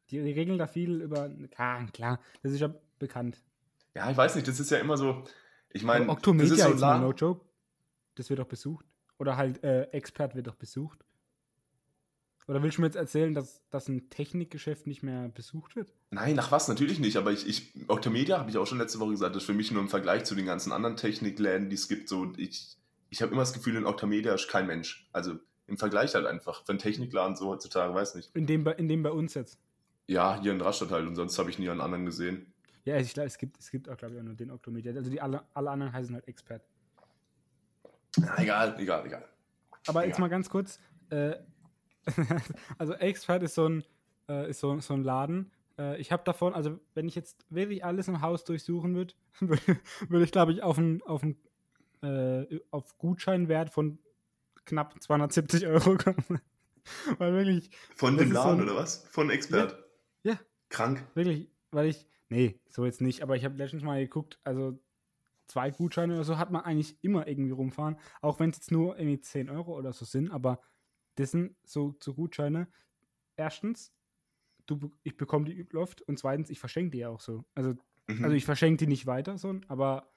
[0.10, 1.30] Die, die regeln da viel über.
[1.51, 3.41] Klar, klar, das ist ja bekannt.
[3.95, 5.23] Ja, ich weiß nicht, das ist ja immer so.
[5.69, 7.45] Ich meine, das Octomedia ist so jetzt mal, no joke.
[8.15, 8.86] Das wird doch besucht.
[9.17, 11.06] Oder halt äh, Expert wird doch besucht.
[12.47, 15.91] Oder willst du mir jetzt erzählen, dass, dass ein Technikgeschäft nicht mehr besucht wird?
[16.12, 19.12] Nein, nach was natürlich nicht, aber ich, ich Octamedia habe ich auch schon letzte Woche
[19.12, 21.88] gesagt, das ist für mich nur im Vergleich zu den ganzen anderen Technikläden, die es
[21.88, 22.78] gibt, so ich,
[23.15, 25.08] ich habe immer das Gefühl, in Octamedia ist kein Mensch.
[25.13, 25.36] Also
[25.67, 26.65] im Vergleich halt einfach.
[26.65, 28.36] Für einen Technikladen so heutzutage, weiß nicht.
[28.36, 29.58] In dem, bei- in dem bei uns jetzt.
[30.08, 32.54] Ja, hier in Rastatt halt und sonst habe ich nie einen anderen gesehen.
[32.84, 34.93] Ja, ich glaube, es gibt, es gibt auch, glaube ich, auch nur den Octomedia.
[34.93, 36.62] Also die alle, alle anderen heißen halt Expert.
[38.17, 39.25] Na, egal, egal, egal.
[39.88, 40.21] Aber jetzt Ja.
[40.21, 40.80] mal ganz kurz.
[41.10, 41.36] Äh,
[42.78, 43.84] also Expert ist so ein,
[44.28, 45.51] äh, ist so, so ein Laden.
[45.80, 49.62] Äh, ich habe davon, also wenn ich jetzt wirklich alles im Haus durchsuchen würde, würde
[50.10, 51.38] würd ich, glaube ich, auf einen auf einen,
[52.06, 54.00] äh, auf Gutscheinwert von
[54.65, 56.39] knapp 270 Euro kommen.
[57.18, 59.08] Weil wirklich, Von dem ist so Laden ein- oder was?
[59.10, 59.84] Von Expert.
[60.24, 60.39] Ja.
[60.70, 61.04] Krank.
[61.15, 64.80] wirklich, weil ich, nee, so jetzt nicht, aber ich habe letztens mal geguckt, also
[65.48, 68.98] zwei Gutscheine oder so hat man eigentlich immer irgendwie rumfahren, auch wenn es jetzt nur
[68.98, 70.60] irgendwie 10 Euro oder so sind, aber
[71.15, 72.68] das sind so, so Gutscheine.
[73.36, 73.94] Erstens,
[74.65, 77.46] du, ich bekomme die übel oft und zweitens, ich verschenke die ja auch so.
[77.56, 77.76] Also,
[78.08, 78.24] Mhm.
[78.24, 80.13] also ich verschenke die nicht weiter, so, aber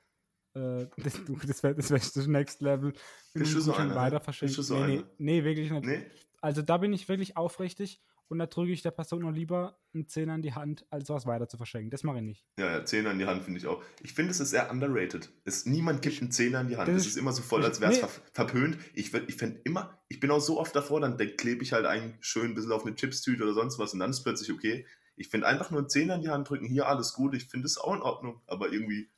[0.58, 2.92] äh, das, das wäre das, wär das Next Level.
[3.34, 4.20] Bist du so einer, weiter ne?
[4.24, 4.56] verschenkst.
[4.56, 5.04] Bist du so nee, nee, einer?
[5.18, 5.84] nee, wirklich nicht.
[5.84, 6.06] nee?
[6.40, 10.06] Also da bin ich wirklich aufrichtig und da drücke ich der Person noch lieber einen
[10.06, 11.90] Zehner in die Hand, als was weiter zu verschenken.
[11.90, 12.44] Das mache ich nicht.
[12.58, 13.82] Ja, ja, Zehner in die Hand finde ich auch.
[14.02, 15.30] Ich finde, es ist sehr underrated.
[15.44, 16.88] Es, niemand gibt einen Zehner in die Hand.
[16.88, 18.06] Das Es ist- ist immer so voll, als wäre es Nee.
[18.06, 18.78] ver verpönt.
[18.94, 22.18] Ich, ich fände immer, ich bin auch so oft davor, dann klebe ich halt einen
[22.20, 24.86] schön ein bisschen auf eine Chipstüte oder sonst was und dann ist plötzlich okay.
[25.16, 27.66] Ich finde einfach nur einen Zehner in die Hand drücken, hier alles gut, ich finde
[27.66, 28.40] es auch in Ordnung.
[28.46, 29.08] Aber irgendwie,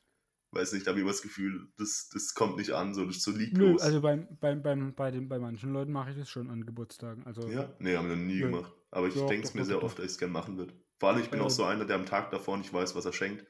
[0.51, 3.17] weiß nicht, da habe ich immer das Gefühl, das, das kommt nicht an, so, das
[3.17, 3.81] ist so Nö, lieblos.
[3.81, 7.25] also beim, beim, beim, bei, den, bei manchen Leuten mache ich das schon an Geburtstagen.
[7.25, 8.51] Also ja, nee, haben wir noch nie Nö.
[8.51, 8.73] gemacht.
[8.91, 10.73] Aber ich denke es mir sehr oft, dass ich es gerne machen würde.
[10.99, 13.05] Vor allem, ich bin Äh, auch so einer, der am Tag davor nicht weiß, was
[13.05, 13.45] er schenkt.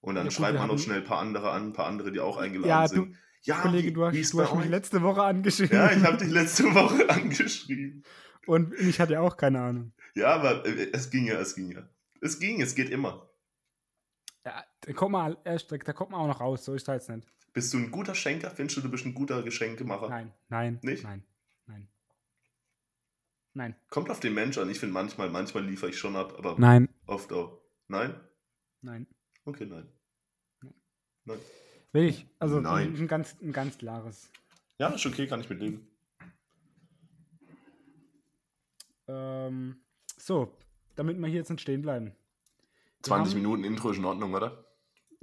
[0.00, 1.72] Und dann Ja, gut, schreibt wir man noch haben- schnell ein paar andere an, ein
[1.72, 3.16] paar andere, die auch eingeladen Ja, sind.
[3.42, 5.76] ja, Kollege, du hast, du hast mich letzte Woche angeschrieben.
[5.76, 8.02] Ja, ich habe dich letzte Woche angeschrieben.
[8.46, 9.92] Und ich hatte auch keine Ahnung.
[10.14, 11.88] Ja, aber äh, es ging ja, es ging ja.
[12.20, 13.25] Es ging, es geht immer.
[14.46, 17.28] Ja, da kommt man da kommt man auch noch raus, so ist das jetzt nicht.
[17.52, 18.48] Bist du ein guter Schenker?
[18.52, 20.08] Findest du, du bist ein guter Geschenkemacher?
[20.08, 21.02] Nein, nein, Nicht?
[21.02, 21.24] nein,
[21.66, 21.88] nein.
[23.54, 23.74] Nein.
[23.88, 24.70] Kommt auf den Mensch an.
[24.70, 27.60] Ich finde manchmal, manchmal liefere ich schon ab, aber Nein, oft auch.
[27.88, 28.14] Nein?
[28.82, 29.06] nein.
[29.44, 29.88] Okay, nein.
[31.24, 31.38] Nein.
[31.92, 32.26] Will ich.
[32.38, 32.94] Also Nein.
[32.94, 34.30] Ein, ganz, ein ganz klares.
[34.78, 35.88] Ja, ist okay, kann ich mitleben.
[39.08, 39.80] Ähm,
[40.18, 40.56] so,
[40.94, 42.14] damit wir hier jetzt nicht stehen bleiben.
[43.06, 44.64] 20 haben- Minuten Intro ist in Ordnung, oder?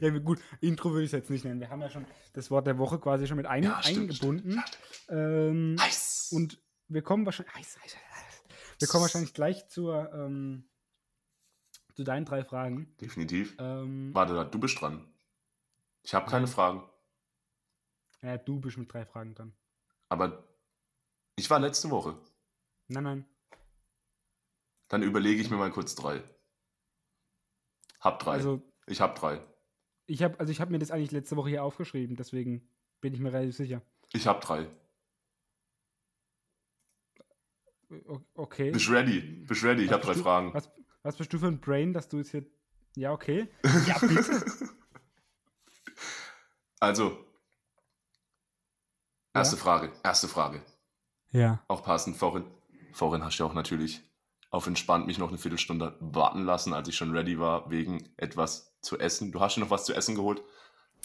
[0.00, 1.60] ja, gut, Intro würde ich es jetzt nicht nennen.
[1.60, 4.52] Wir haben ja schon das Wort der Woche quasi schon mit ein, Ja, stimmt, eingebunden.
[4.66, 4.78] stimmt,
[5.08, 6.30] Ähm, Heiß!
[6.32, 7.54] und wir kommen wahrscheinlich.
[7.54, 8.42] heiß, heiß, heiß.
[8.78, 10.68] Wir kommen wahrscheinlich gleich zur, ähm,
[11.94, 12.94] zu deinen drei Fragen.
[13.00, 13.54] Definitiv.
[13.58, 15.06] Ähm, Warte, du bist dran.
[16.02, 16.82] Ich habe keine Fragen.
[18.22, 19.52] ja, du bist mit drei Fragen dran.
[20.08, 20.44] Aber
[21.36, 22.16] ich war letzte Woche.
[22.88, 23.24] Nein, nein.
[24.88, 26.22] Dann überlege ich mir mal kurz drei.
[28.00, 28.32] Hab drei.
[28.32, 29.40] Also, ich hab drei.
[30.06, 32.68] ich habe also ich hab mir das eigentlich letzte Woche hier aufgeschrieben, deswegen
[33.00, 33.82] bin ich mir relativ sicher.
[34.12, 34.68] Ich hab drei.
[38.34, 38.70] Okay.
[38.72, 39.20] Bist ready?
[39.20, 39.82] Bist ready?
[39.84, 40.54] Ich Was hab drei du- Fragen.
[40.54, 40.70] Was,
[41.02, 42.44] was bist du für ein Brain, dass du jetzt hier.
[42.96, 43.48] Ja, okay.
[43.86, 44.44] Ja, bitte.
[46.80, 47.24] Also,
[49.34, 49.62] erste Ja?
[49.62, 49.92] Frage.
[50.02, 50.62] Erste Frage.
[51.30, 51.62] ja.
[51.68, 52.16] Auch passend.
[52.16, 52.44] Vorhin,
[52.92, 54.02] vorhin hast du ja auch natürlich
[54.50, 58.76] auf entspannt mich noch eine Viertelstunde warten lassen, als ich schon ready war, wegen etwas
[58.80, 59.32] zu essen.
[59.32, 60.42] Du hast dir noch was zu essen geholt.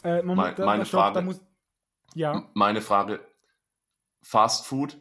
[0.04, 1.22] Äh, man, Mein- da, meine stopp, Frage.
[1.22, 1.42] muss.
[2.14, 2.50] Ja.
[2.54, 3.20] Meine Frage:
[4.22, 4.98] Fast Food?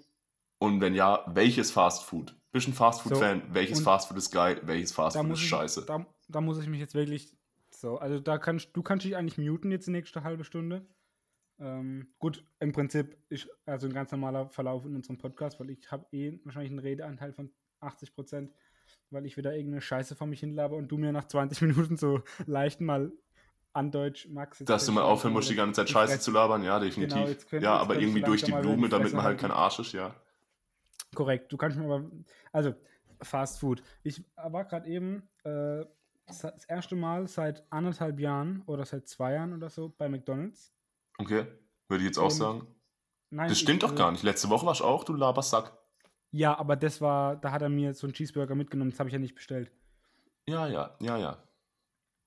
[0.59, 2.37] Und wenn ja, welches Fast Food?
[2.53, 3.43] Bist du ein Fast Food-Fan?
[3.55, 4.61] welches und Fast Food ist geil?
[4.65, 5.87] Welches Fast Food ist ich, scheiße?
[5.87, 7.33] da, da muss ich mich jetzt wirklich.
[7.71, 10.87] So, also da kannst du kannst dich eigentlich muten jetzt die nächste halbe Stunde.
[11.61, 15.91] Ähm, gut, im Prinzip ist also ein ganz normaler Verlauf in unserem Podcast, weil ich
[15.91, 17.51] habe eh wahrscheinlich einen Redeanteil von
[17.81, 18.53] 80 Prozent,
[19.11, 22.23] weil ich wieder irgendeine Scheiße vor mich hinlabe und du mir nach 20 Minuten so
[22.47, 23.13] leicht mal
[23.73, 24.59] an Deutsch, Max.
[24.65, 26.63] Dass du mal aufhören musst, die ganze Zeit Scheiße zu labern?
[26.65, 27.15] Ja, definitiv.
[27.17, 30.15] Genau, könnt- ja, aber irgendwie durch die Blume, damit man halt kein Arsch ist, ja.
[31.15, 32.11] Korrekt, du kannst mir aber.
[32.53, 32.75] Also,
[33.23, 33.83] Fast Food.
[34.03, 35.85] Ich war gerade eben äh,
[36.27, 40.73] das erste Mal seit anderthalb Jahren oder seit zwei Jahren oder so bei McDonalds.
[41.19, 41.45] Okay,
[41.89, 42.67] würde ich jetzt auch Und- sagen.
[43.29, 44.23] Nein, Das ich- stimmt doch also- gar nicht.
[44.23, 45.77] Letzte Woche warst du auch, du Labersack.
[46.33, 49.13] Ja, aber das war, da hat er mir so einen Cheeseburger mitgenommen, das habe ich
[49.13, 49.71] ja nicht bestellt.
[50.47, 51.43] Ja, ja, ja, ja.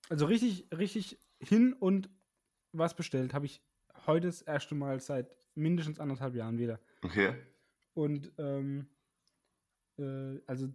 [0.10, 2.10] Also richtig, richtig hin und
[2.74, 3.62] was bestellt habe ich
[4.06, 6.80] heute das erste Mal seit mindestens anderthalb Jahren wieder.
[7.04, 7.36] Okay.
[7.94, 8.88] Und ähm,
[9.98, 10.68] äh, also,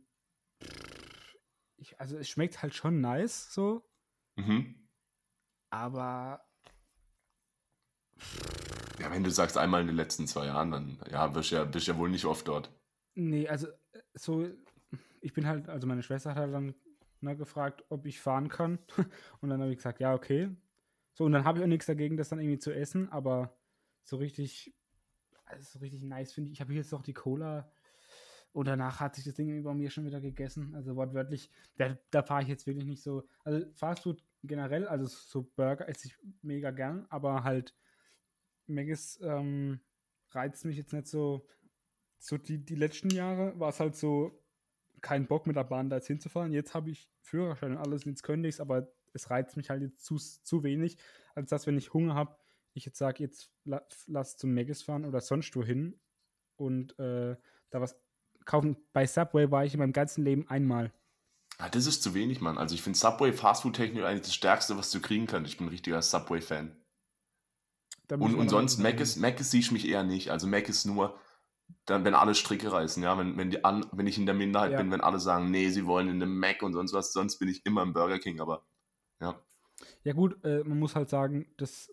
[1.76, 3.84] ich, also es schmeckt halt schon nice so,
[4.36, 4.88] Mhm.
[5.70, 6.40] aber
[9.00, 11.86] Ja, wenn du sagst einmal in den letzten zwei Jahren, dann ja, bist ja, bist
[11.88, 12.70] ja wohl nicht oft dort.
[13.18, 14.48] Nee, also äh, so,
[15.20, 16.74] ich bin halt, also meine Schwester hat halt dann
[17.20, 18.78] ne, gefragt, ob ich fahren kann.
[19.40, 20.50] Und dann habe ich gesagt, ja, okay.
[21.14, 23.52] So, und dann habe ich auch nichts dagegen, das dann irgendwie zu essen, aber
[24.04, 24.72] so richtig,
[25.46, 26.52] also so richtig nice finde ich.
[26.52, 27.68] Ich habe jetzt noch die Cola
[28.52, 30.76] und danach hat sich das Ding über mir schon wieder gegessen.
[30.76, 33.26] Also wortwörtlich, da, da fahre ich jetzt wirklich nicht so.
[33.42, 37.74] Also Fastfood generell, also so Burger esse ich mega gern, aber halt
[38.68, 39.80] Maggis ähm,
[40.30, 41.46] reizt mich jetzt nicht so.
[42.18, 44.42] So die, die letzten Jahre war es halt so,
[45.00, 46.52] kein Bock mit der Bahn da jetzt hinzufahren.
[46.52, 49.82] Jetzt habe ich Führerschein und alles, jetzt könnte ich es, aber es reizt mich halt
[49.82, 50.96] jetzt zu, zu wenig,
[51.34, 52.36] als dass, wenn ich Hunger habe,
[52.74, 55.98] ich jetzt sage, jetzt la, lass zum Maggis fahren oder sonst wohin
[56.56, 57.36] und äh,
[57.70, 57.96] da was
[58.44, 58.76] kaufen.
[58.92, 60.92] Bei Subway war ich in meinem ganzen Leben einmal.
[61.58, 62.56] Ah, das ist zu wenig, Mann.
[62.56, 65.50] Also ich finde Subway Fastfood-Technik eigentlich das Stärkste, was du kriegen kannst.
[65.50, 66.76] Ich bin ein richtiger Subway-Fan.
[68.10, 70.30] Und, und sonst, Mac ist, Mac ist, sieh ich mich eher nicht.
[70.30, 71.18] Also Mac ist nur,
[71.86, 74.72] dann, wenn alle Stricke reißen, ja, wenn, wenn, die an, wenn ich in der Minderheit
[74.72, 74.78] Ja.
[74.78, 77.48] bin, wenn alle sagen, nee, sie wollen in einem Mac und sonst was, sonst bin
[77.48, 78.66] ich immer im Burger King, aber
[79.20, 79.40] ja.
[80.02, 81.90] Ja gut, äh, man muss halt sagen, dass,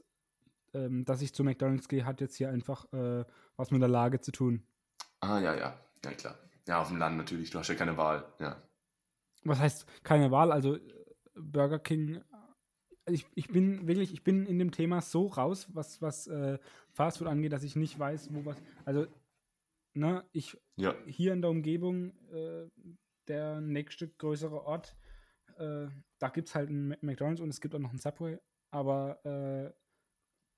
[0.74, 3.24] ähm, dass ich zu McDonalds gehe, hat jetzt hier einfach äh,
[3.56, 4.66] was mit der Lage zu tun.
[5.22, 6.36] Ah, ja, ja, ja, klar.
[6.68, 8.62] Ja, auf dem Land natürlich, du hast ja keine Wahl, ja.
[9.44, 10.52] Was heißt keine Wahl?
[10.52, 10.82] Also äh,
[11.36, 12.22] Burger King,
[13.06, 16.58] äh, ich, ich bin wirklich, ich bin in dem Thema so raus, was, was äh,
[16.92, 18.58] Fastfood angeht, dass ich nicht weiß, wo was.
[18.84, 19.06] Also,
[19.96, 22.70] ne, ich Ja, hier in der Umgebung, äh,
[23.28, 24.96] der nächste größere Ort,
[25.58, 25.88] äh,
[26.20, 28.38] da gibt es halt einen McDonalds und es gibt auch noch einen Subway,
[28.72, 29.74] aber äh,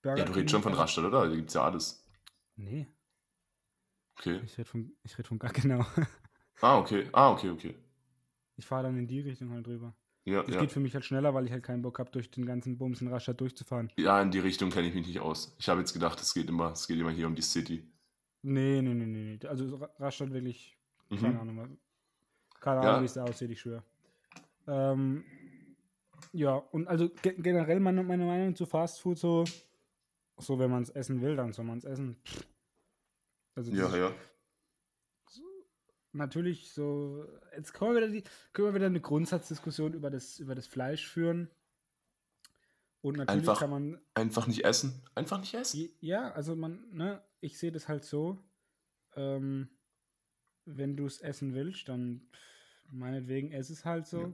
[0.01, 1.27] Burger ja du redest schon von Rastatt, oder?
[1.29, 2.05] Da gibt's ja alles.
[2.55, 2.87] Nee,
[4.19, 4.41] Okay.
[4.43, 5.85] ich rede von, ich red von gar genau.
[6.61, 7.07] Ah, okay.
[7.13, 7.75] Ah, okay, okay.
[8.55, 9.95] Ich fahre dann in die Richtung halt drüber.
[10.25, 10.61] Ja, Das ja.
[10.61, 12.99] geht für mich halt schneller, weil ich halt keinen Bock habe, durch den ganzen Bums
[12.99, 13.91] in Rastatt durchzufahren.
[13.97, 15.55] ja, in die Richtung kenne ich mich nicht aus.
[15.59, 17.87] Ich habe jetzt gedacht, es geht immer, es geht immer hier um die City.
[18.41, 19.37] Nee, nee, nee, nee.
[19.41, 19.47] nee.
[19.47, 20.77] Also Ra- Rastatt wirklich,
[21.09, 21.39] keine Mhm.
[21.39, 21.57] Ahnung.
[21.57, 21.69] was-
[22.61, 22.89] Keine Ja.
[22.89, 23.83] Ahnung, wie es da aussieht, ich schwöre.
[24.67, 25.23] Ähm,
[26.33, 29.45] ja, und also ge generell meine, meine Meinung zu Fast Food so,
[30.37, 32.17] so wenn man es essen will, dann soll man es essen.
[33.55, 34.11] Also Ja, ja.
[36.13, 38.23] natürlich so, jetzt können wir, wieder die,
[38.53, 41.49] können wir wieder eine Grundsatzdiskussion über das, über das Fleisch führen.
[43.01, 45.01] Und natürlich Einfach- kann man, Einfach nicht essen.
[45.15, 45.89] Einfach nicht essen.
[46.01, 48.43] ja, also man, ne, ich sehe das halt so,
[49.15, 49.69] ähm,
[50.65, 52.29] wenn du es essen willst, dann
[52.89, 54.21] meinetwegen ess es halt so.
[54.21, 54.33] Ja.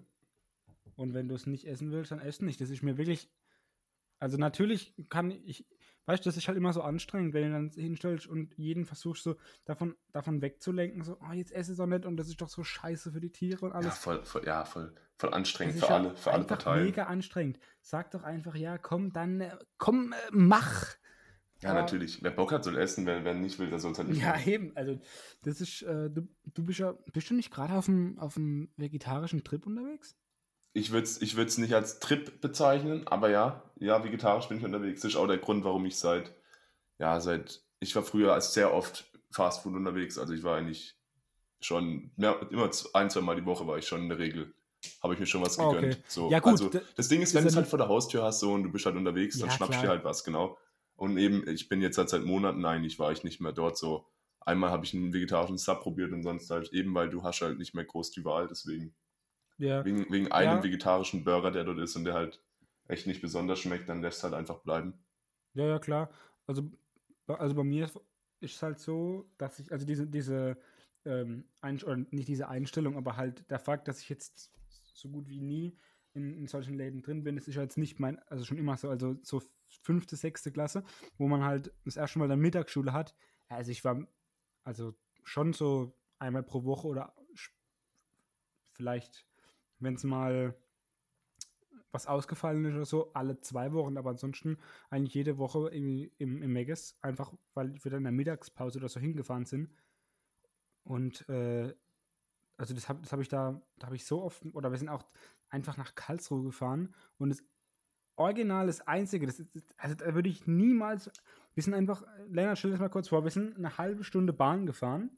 [0.96, 2.62] Und wenn du es nicht essen willst, dann ess nicht.
[2.62, 3.32] Das ist mir wirklich,
[4.20, 5.66] also natürlich kann ich,
[6.06, 9.24] weißt du, das ist halt immer so anstrengend, wenn du dann hinstellst und jeden versuchst
[9.24, 9.36] so
[9.66, 12.64] davon, davon wegzulenken, so, oh, jetzt esse es doch nicht und das ist doch so
[12.64, 13.98] scheiße für die Tiere und Ja, alles.
[13.98, 16.86] voll, voll, ja, voll, voll anstrengend für ja alle, für alle Parteien.
[16.86, 17.60] mega anstrengend.
[17.82, 20.96] Sag doch einfach, ja, komm, dann, äh, komm, äh, mach.
[21.64, 22.22] Ja, Aber- natürlich.
[22.22, 23.06] Wer Bock hat, soll essen.
[23.06, 24.50] Wer, wer nicht will, der soll es halt nicht Ja, machen.
[24.50, 24.72] eben.
[24.76, 25.00] Also,
[25.44, 28.70] das ist, äh, du, du bist ja, bist du nicht gerade auf dem, auf dem
[28.78, 30.16] vegetarischen Trip unterwegs?
[30.74, 34.66] Ich würde es ich würd's nicht als Trip bezeichnen, aber ja, ja, vegetarisch bin ich
[34.66, 35.02] unterwegs.
[35.02, 36.34] Das ist auch der Grund, warum ich seit,
[37.00, 40.18] ja, seit, ich war früher als sehr oft Fastfood unterwegs.
[40.18, 40.96] Also ich war eigentlich
[41.62, 44.54] schon, mehr, immer ein, zwei Mal die Woche war ich schon in der Regel.
[45.02, 45.94] Habe ich mir schon was Ah, gegönnt.
[45.96, 46.04] okay.
[46.08, 48.24] So, Ja, gut, Also, da- das Ding ist, wenn du es halt vor der Haustür
[48.24, 50.58] hast so, und du bist halt unterwegs, dann Ja, schnappst du dir halt was, genau.
[50.96, 54.08] Und eben, ich bin jetzt halt seit Monaten eigentlich, war ich nicht mehr dort so.
[54.42, 57.58] Einmal habe ich einen vegetarischen Sub probiert und sonst halt eben, weil du hast halt
[57.58, 58.94] nicht mehr groß die Wahl, deswegen.
[59.58, 59.84] Ja.
[59.86, 60.64] Wegen, wegen einem Ja.
[60.64, 62.42] vegetarischen Burger, der dort ist und der halt
[62.88, 64.94] echt nicht besonders schmeckt, dann lässt halt einfach bleiben.
[65.54, 66.10] Ja, ja, klar.
[66.48, 66.70] Also,
[67.26, 70.58] bei- also bei mir ist es halt so, dass ich, also diese, diese,
[71.06, 74.52] ähm, oder nicht diese Einstellung, aber halt der Fakt, dass ich jetzt
[74.94, 75.78] so gut wie nie
[76.14, 78.90] in, in solchen Läden drin bin, das ist jetzt nicht mein, also schon immer so,
[78.90, 79.42] also so
[79.82, 80.84] fünfte, sechste Klasse,
[81.18, 83.16] wo man halt das erste Mal dann Mittagsschule hat.
[83.50, 84.08] Also ich war,
[84.64, 87.16] also schon so einmal pro Woche oder
[88.72, 89.26] vielleicht,
[89.80, 90.56] wenn es mal
[91.92, 94.58] was ausgefallen ist oder so, alle zwei Wochen, aber ansonsten
[94.90, 98.90] eigentlich jede Woche im, im, im Megas, einfach weil wir dann in der Mittagspause oder
[98.90, 99.70] so hingefahren sind.
[100.84, 101.74] Und äh,
[102.58, 104.90] also das habe das hab ich da, da habe ich so oft, oder wir sind
[104.90, 105.06] auch
[105.50, 107.44] einfach nach Karlsruhe gefahren und das
[108.16, 111.12] Original, das Einzige, das, ist- also da würde ich niemals,
[111.56, 114.66] wir sind einfach, Lennart, stell das mal kurz vor, wir sind eine halbe Stunde Bahn
[114.66, 115.12] gefahren,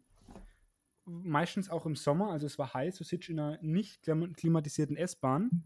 [1.05, 4.97] meistens auch im Sommer, also es war heiß, du sitzt in einer nicht klim- klimatisierten
[4.97, 5.63] S-Bahn,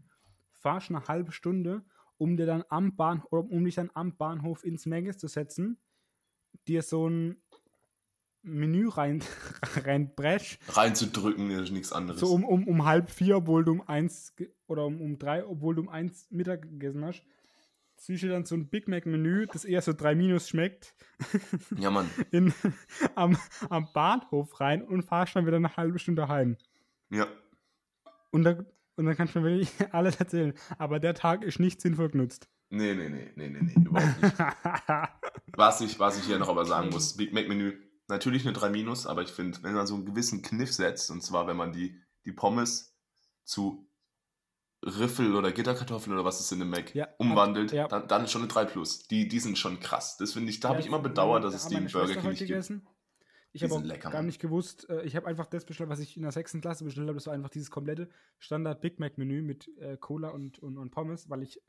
[0.52, 1.82] fahrst eine halbe Stunde,
[2.18, 5.78] um dir dann am Bahn, um dich dann am Bahnhof ins Megas zu setzen,
[6.66, 7.42] dir so ein
[8.42, 9.22] Menü rein,
[9.84, 12.20] reinbrechen, Reinzudrücken ist nichts anderes.
[12.20, 14.34] so um, um, um halb vier, obwohl du um eins
[14.66, 17.22] oder um, um drei, obwohl du um eins Mittag gegessen hast,
[17.96, 20.94] ziehst du dann so ein Big Mac-Menü, das eher so drei Minus schmeckt,
[21.78, 22.08] Ja, Mann.
[22.30, 22.52] in,
[23.14, 23.36] am,
[23.68, 26.56] am Bahnhof rein und fahrst dann wieder eine halbe Stunde heim.
[27.10, 27.26] Ja.
[28.30, 30.54] Und dann, und dann kannst du mir wirklich alles erzählen.
[30.78, 32.48] Aber der Tag ist nicht sinnvoll genutzt.
[32.70, 34.34] Nee, nee, nee, nee, nee, nee, überhaupt nicht.
[35.56, 37.72] Was ich, was ich hier noch aber sagen muss, Big Mac Menü,
[38.10, 41.22] natürlich eine 3 Minus, aber ich finde, wenn man so einen gewissen Kniff setzt, und
[41.22, 42.96] zwar, wenn man die, die Pommes
[43.44, 43.88] zu
[44.84, 47.86] Riffel oder Gitterkartoffeln oder was es in dem Mac Ja, umwandelt, ja.
[47.88, 49.06] Dann, dann schon eine 3 Plus.
[49.08, 50.16] Die, die sind schon krass.
[50.16, 52.16] Das finde ich, da habe Ja, ich immer bedauert, dass da es die im Burger
[52.16, 52.48] King nicht gibt.
[52.48, 52.86] gegessen.
[53.52, 55.98] Ich Die habe auch lecker, gar nicht gewusst, äh, ich habe einfach das bestellt, was
[56.00, 57.16] ich in der sechsten Klasse bestellt habe.
[57.16, 60.90] Das war einfach dieses komplette Standard Big Mac Menü mit äh, Cola und, und, und
[60.90, 61.60] Pommes, weil ich,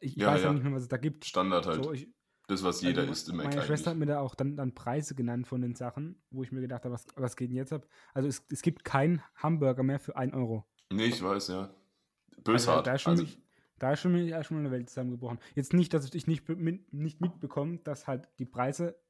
[0.00, 0.52] ich, ich weiß ja ja.
[0.52, 1.24] nicht mehr, was es da gibt.
[1.24, 1.84] Standard halt.
[1.84, 2.08] So, ich,
[2.46, 4.74] das, was jeder also, isst im Mac Meine Schwester hat mir da auch dann, dann
[4.74, 7.72] Preise genannt von den Sachen, wo ich mir gedacht habe, was, was geht denn jetzt
[7.72, 7.86] ab?
[8.12, 10.66] Also es, es gibt keinen Hamburger mehr für 1 Euro.
[10.92, 11.60] Nee, ich weiß, ja.
[11.60, 12.86] Also, Böshart.
[12.86, 13.40] da ist schon, Also, mich,
[13.78, 15.38] da ist schon mir erstmal eine Welt zusammengebrochen.
[15.54, 19.00] Jetzt nicht, dass ich nicht, mit, nicht mitbekomme, dass halt die Preise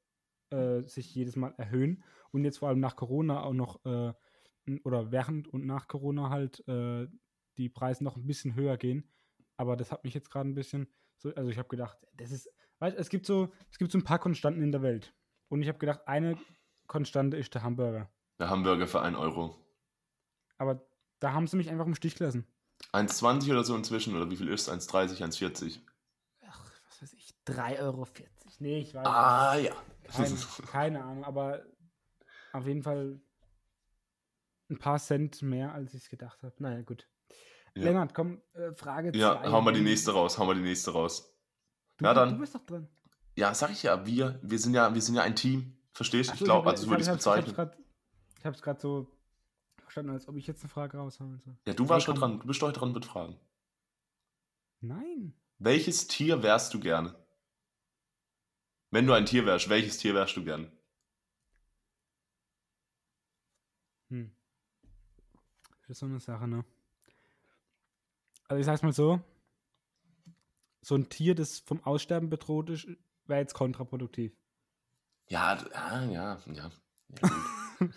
[0.51, 4.13] äh, sich jedes Mal erhöhen und jetzt vor allem nach Corona auch noch äh,
[4.85, 7.09] oder während und nach Corona halt äh,
[7.59, 9.11] die Preise noch ein bisschen höher gehen.
[9.57, 12.51] Aber das hat mich jetzt gerade ein bisschen so, also ich habe gedacht, das ist,
[12.85, 15.15] weißt, es gibt so, es gibt so ein paar Konstanten in der Welt.
[15.49, 16.37] Und ich habe gedacht, eine
[16.87, 18.11] Konstante ist der Hamburger.
[18.39, 19.57] der Hamburger für 1 Euro.
[20.59, 20.87] Aber
[21.21, 22.47] da haben sie mich einfach im Stich gelassen.
[22.93, 25.81] 1,20 oder so inzwischen, oder wie viel ist 1,30, 1,40?
[26.47, 28.07] Ach, was weiß ich, 3,40 Euro.
[28.59, 29.73] Nee, ich weiß Ah, ja.
[30.05, 30.37] Keine,
[30.71, 31.65] keine Ahnung, aber
[32.53, 33.21] auf jeden Fall
[34.71, 36.55] ein paar Cent mehr, als ich es gedacht habe.
[36.59, 37.09] Naja, gut.
[37.75, 37.85] Ja.
[37.85, 39.51] Lennart, komm, äh, Frage Ja, zwei.
[39.51, 41.34] hau mal die nächste raus, hau mal die nächste raus.
[41.97, 42.31] Du, Ja, dann.
[42.31, 42.89] Du bist doch dran.
[43.37, 45.77] Ja, sag ich ja, wir, wir sind ja, wir sind ja ein Team.
[45.93, 46.35] Verstehst du?
[46.35, 47.53] Ich glaube, also so würde ich es bezeichnen.
[48.39, 49.09] Ich habe es gerade so
[49.79, 51.57] verstanden, als ob ich jetzt eine Frage raushauen soll.
[51.67, 52.41] Ja, du warst schon dran.
[52.41, 53.39] Du bist heute dran mit Fragen.
[54.81, 55.35] Nein.
[55.59, 57.15] Welches Tier wärst du gerne?
[58.91, 60.71] Wenn du ein Tier wärst, welches Tier wärst du gern?
[64.11, 64.35] Hm.
[65.81, 66.65] Das ist so eine Sache, ne?
[68.49, 69.21] Also ich sag's mal so,
[70.85, 72.87] so ein Tier, das vom Aussterben bedroht ist,
[73.27, 74.33] wäre jetzt kontraproduktiv.
[75.29, 76.39] Ja, ja, ja.
[76.53, 76.71] ja
[77.11, 77.91] gut.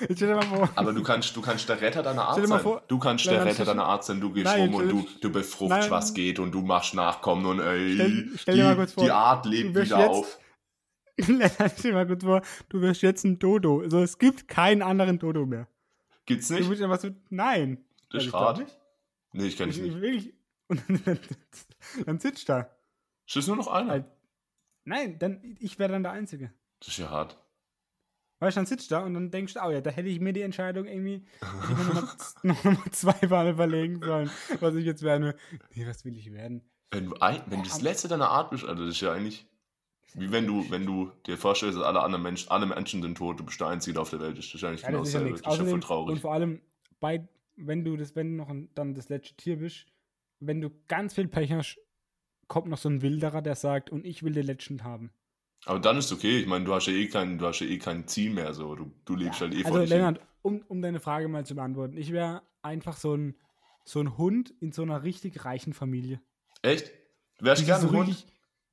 [0.00, 0.68] Jetzt stell dir mal vor.
[0.76, 2.60] Aber du kannst, du kannst der Retter deiner Art sein.
[2.60, 4.20] vor- du kannst der Retter deiner Art sein.
[4.20, 5.90] Du gehst Nein, rum und du, du befruchtest, Nein.
[5.90, 9.04] was geht und du machst Nachkommen und ey, Stell- stell die, dir mal kurz vor,
[9.04, 10.38] die Art lebt du wieder jetzt- auf.
[11.20, 11.38] Stell
[11.82, 13.80] dir mal kurz vor, du wirst jetzt ein Dodo.
[13.80, 15.68] Also es gibt keinen anderen Dodo mehr.
[16.24, 16.66] Gibt's Du nicht?
[16.68, 17.84] musst einfach so, nein.
[18.10, 18.78] Das ist ich nicht.
[19.32, 20.00] Nee, ich kenn Ich, dich ich nicht.
[20.02, 20.34] wirklich.
[20.70, 21.18] Und dann,
[22.06, 22.70] dann sitzt da.
[23.26, 23.90] Es ist nur noch einer.
[23.90, 24.04] Halt.
[24.84, 26.52] Nein, dann ich wäre dann der Einzige.
[26.78, 27.36] Das ist ja hart.
[28.38, 30.32] Weißt du, dann sitzt da und dann denkst du, oh ja, da hätte ich mir
[30.32, 31.26] die Entscheidung irgendwie
[31.74, 32.08] nochmal
[32.42, 34.30] noch mal zwei Mal überlegen sollen,
[34.60, 35.36] was ich jetzt werden will.
[35.74, 36.62] Nee, was will ich werden?
[36.90, 39.46] Wenn du, ein, wenn du das letzte deiner Art bist, Alter, das ist ja eigentlich
[40.14, 43.38] wie wenn du, wenn du dir vorstellst, dass alle anderen Menschen, alle Menschen sind tot,
[43.38, 44.38] du bist der Einzige der auf der Welt.
[44.38, 45.42] Das ist eigentlich Ja, genau das ist ja dasselbe.
[45.42, 46.12] Das ist ja voll traurig.
[46.14, 46.60] und vor allem,
[46.98, 49.86] bei, wenn du das, wenn du noch ein, dann das letzte Tier bist,
[50.40, 51.78] wenn du ganz viel Pech hast,
[52.48, 55.10] kommt noch so ein Wilderer, der sagt, und ich will den letzten haben.
[55.66, 56.38] Aber dann ist okay.
[56.38, 58.54] Ich meine, du hast ja eh kein, du hast ja eh kein Ziel mehr.
[58.54, 58.74] So.
[58.74, 59.98] Du, du lebst halt eh vor Also, dich hin.
[59.98, 63.36] Lennart, um, um deine Frage mal zu beantworten, ich wäre einfach so ein,
[63.84, 66.20] so ein Hund in so einer richtig reichen Familie.
[66.62, 66.90] Echt?
[67.40, 68.08] Wärst du gerne so ein Hund?
[68.08, 68.26] richtig,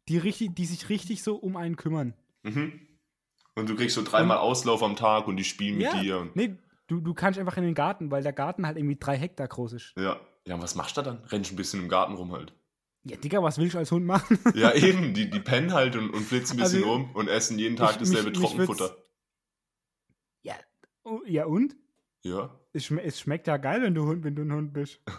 [0.08, 2.14] die, richtig, die sich richtig so um einen kümmern.
[2.44, 2.80] Mhm.
[3.56, 6.20] Und du kriegst so dreimal Auslauf am Tag und die spielen mit dir.
[6.20, 6.56] Und, Nee,
[6.88, 9.74] du, du kannst einfach in den Garten, weil der Garten halt irgendwie drei Hektar groß
[9.74, 9.94] ist.
[9.98, 10.20] ja.
[10.48, 11.24] Ja, und was machst du da dann?
[11.26, 12.54] Rennst ein bisschen im Garten rum halt.
[13.04, 14.40] Ja, Digga, was willst du als Hund machen?
[14.56, 15.14] Ja, eben.
[15.14, 17.92] Die, die pennen halt und, und flitzen ein bisschen Also, rum und essen jeden Tag
[17.92, 18.98] ich- dasselbe mich- mich Trockenfutter.
[20.44, 20.56] ja,
[21.04, 21.76] oh, ja und?
[22.24, 22.58] Ja.
[22.74, 25.00] Es, schme es schmeckt ja geil, wenn du, Hund, wenn du ein Hund bist.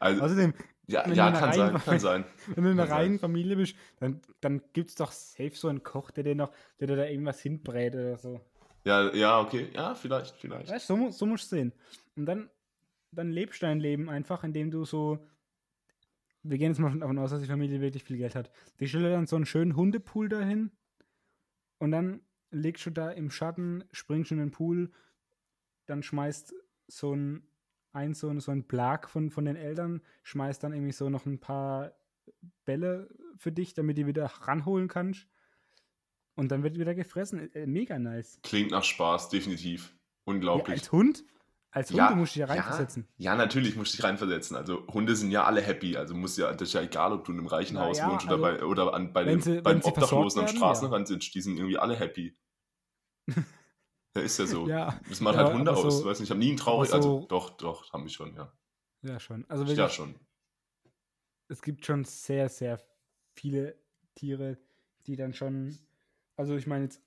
[0.00, 0.52] Also, Außerdem,
[0.86, 2.24] ja, ja kann sein, kann sein.
[2.54, 5.82] wenn du in einer reinen Familie bist, dann, dann gibt es doch safe so einen
[5.82, 8.40] Koch, der dir noch, der dir da irgendwas hinbrät oder so.
[8.84, 9.70] Ja, ja, okay.
[9.72, 10.70] Ja, vielleicht, vielleicht.
[10.70, 11.72] Weißt du, so, so musst du sehen.
[12.16, 12.50] Und dann,
[13.14, 15.18] dann lebst du dein Leben einfach, indem du so.
[16.42, 18.50] Wir gehen jetzt mal davon aus, dass die Familie wirklich viel Geld hat.
[18.78, 20.70] Die stellen dann so einen schönen Hundepool dahin
[21.78, 24.92] und dann legst du da im Schatten, springst du in den Pool,
[25.86, 26.54] dann schmeißt
[26.86, 27.46] so ein,
[27.92, 31.24] ein so ein, so ein Blag von, von den Eltern, schmeißt dann irgendwie so noch
[31.24, 31.94] ein paar
[32.64, 35.26] Bälle für dich, damit die wieder ranholen kannst.
[36.36, 37.52] Und dann wird wieder gefressen.
[37.54, 38.40] Äh, Mega nice.
[38.42, 39.90] Klingt nach Spaß, definitiv.
[39.92, 40.80] Ja, Unglaublich.
[40.80, 41.24] als Hund?
[41.74, 42.52] Als Hund, Ja, du musst dich ja ja.
[42.54, 43.08] reinversetzen.
[43.16, 44.56] Ja, natürlich musst du dich reinversetzen.
[44.56, 45.96] Also Hunde sind ja alle happy.
[45.96, 48.26] Also muss ja, das ist ja egal, ob du in einem reichen Haus ja, wohnst
[48.26, 51.34] oder, also, bei, oder an, bei dem, sie- beim Obdachlosen am Straßenrand sitzt.
[51.34, 52.36] Die sind irgendwie alle happy.
[54.16, 54.68] ja, ist ja so.
[54.68, 55.98] Ja, Das macht Ja, halt Hunde aus.
[55.98, 56.90] so- weiß nicht, ich habe nie einen traurig.
[56.90, 58.52] aber also so- doch, doch, haben wir schon, ja.
[59.02, 59.44] ja schon.
[59.48, 60.14] Also Ja, schon.
[61.48, 62.80] es gibt schon sehr, sehr
[63.34, 63.76] viele
[64.14, 64.58] Tiere,
[65.06, 65.76] die dann schon,
[66.36, 67.02] also ich meine jetzt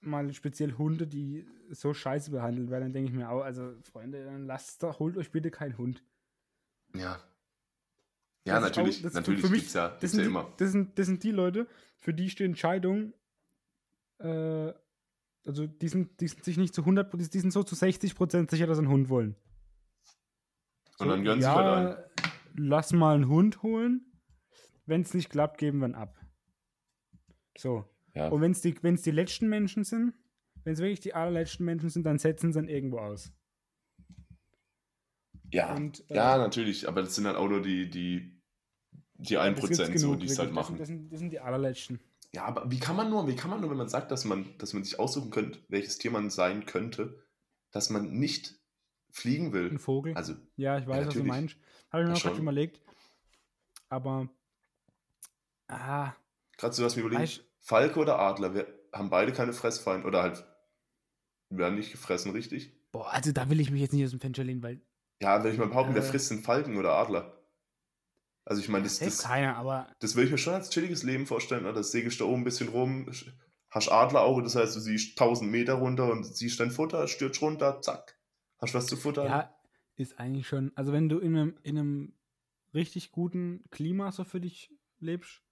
[0.00, 4.24] mal speziell Hunde, die so scheiße behandelt werden, dann denke ich mir auch, also Freunde,
[4.24, 6.02] dann lasst doch, holt euch bitte keinen Hund.
[6.94, 7.20] Ja.
[8.46, 9.04] Ja, Das natürlich.
[9.06, 10.52] auch- natürlich für mich- gibt's ja, Das sind, ja die, immer.
[10.58, 11.66] das, sind, das sind die Leute,
[11.98, 13.12] für die steht Entscheidung,
[14.18, 14.72] äh,
[15.44, 18.14] also die sind, die sind sich nicht zu 100, die die sind so zu 60
[18.14, 19.34] Prozent sicher, dass sie einen Hund wollen.
[20.98, 21.98] Und dann gönnen sie ja, halt
[22.56, 22.68] einen.
[22.68, 24.12] lass mal einen Hund holen.
[24.86, 26.16] Wenn es nicht klappt, geben wir ihn ab.
[27.58, 27.84] So.
[28.16, 28.28] Ja.
[28.28, 30.14] Und wenn es die, wenn's die letzten Menschen sind,
[30.64, 33.30] wenn es wirklich die allerletzten Menschen sind, dann setzen sie ihn irgendwo aus.
[35.52, 36.88] Ja, Und, äh, ja, natürlich.
[36.88, 38.40] Aber das sind halt auch nur die, die,
[39.14, 40.76] die Das 1% gibt's so, genug, die es halt machen.
[40.78, 42.00] Das sind, das, sind, die allerletzten.
[42.32, 44.56] Ja, aber wie kann man nur, wie kann man nur, wenn man sagt, dass man,
[44.58, 47.22] dass man sich aussuchen könnte, welches Tier man sein könnte,
[47.70, 48.58] dass man nicht
[49.10, 49.78] fliegen Ein will?
[49.78, 50.14] Vogel.
[50.14, 51.56] Also, ja, ich weiß, was du meinst.
[51.92, 52.42] Habe ich mir Ja, gerade schon.
[52.42, 52.80] überlegt.
[53.88, 54.28] Aber.
[55.68, 56.12] Ah,
[56.56, 60.22] gerade so was mir überlegen, weißt, Falke oder Adler, wir haben beide keine Fressfeinde oder
[60.22, 60.46] halt
[61.50, 62.72] werden nicht gefressen, richtig?
[62.92, 64.80] boah, also da will ich mich jetzt nicht aus dem Fenster lehnen, weil.
[65.20, 66.06] Ja, wenn ich mal behaupten, wer Äh.
[66.06, 67.42] frisst, sind Falken oder Adler.
[68.44, 69.88] Also ich meine, das, das, keiner, aber.
[69.98, 71.64] das würde ich mir schon als chilliges Leben vorstellen.
[71.64, 71.72] Oder?
[71.74, 73.10] Das segelst da oben ein bisschen rum,
[73.70, 77.82] hast Adlerauge, das heißt, du siehst 1000 Meter runter und siehst dein Futter, stürzt runter,
[77.82, 78.16] zack.
[78.58, 79.26] Hast was zu futtern.
[79.26, 79.54] Ja,
[79.96, 80.70] ist eigentlich schon.
[80.76, 82.12] Also, wenn du in einem, in einem
[82.72, 85.42] richtig guten Klima so für dich lebst,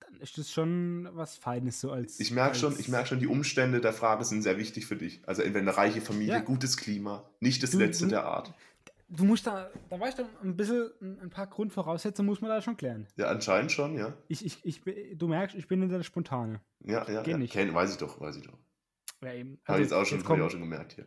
[0.00, 2.20] dann ist das schon was Feines so als.
[2.20, 5.20] Ich merke schon, ich merk schon, die Umstände der Frage sind sehr wichtig für dich.
[5.26, 6.40] Also entweder eine reiche Familie, Ja.
[6.40, 8.52] gutes Klima, nicht das Du- Letzte du- der Art.
[9.08, 10.90] Du musst da, da weißt du, ein bisschen,
[11.22, 13.06] ein paar Grundvoraussetzungen muss man da schon klären.
[13.16, 14.14] Ja, anscheinend schon, ja.
[14.28, 14.80] Ich, ich, ich,
[15.16, 16.60] du merkst, ich bin in der Spontane.
[16.80, 17.38] Ja, ja, Geht ja.
[17.38, 17.52] nicht.
[17.52, 18.58] Kenn, weiß ich doch, weiß ich doch.
[19.22, 19.60] Ja, eben.
[19.66, 21.06] Habe ich jetzt auch schon, ich kommt, auch schon gemerkt hier.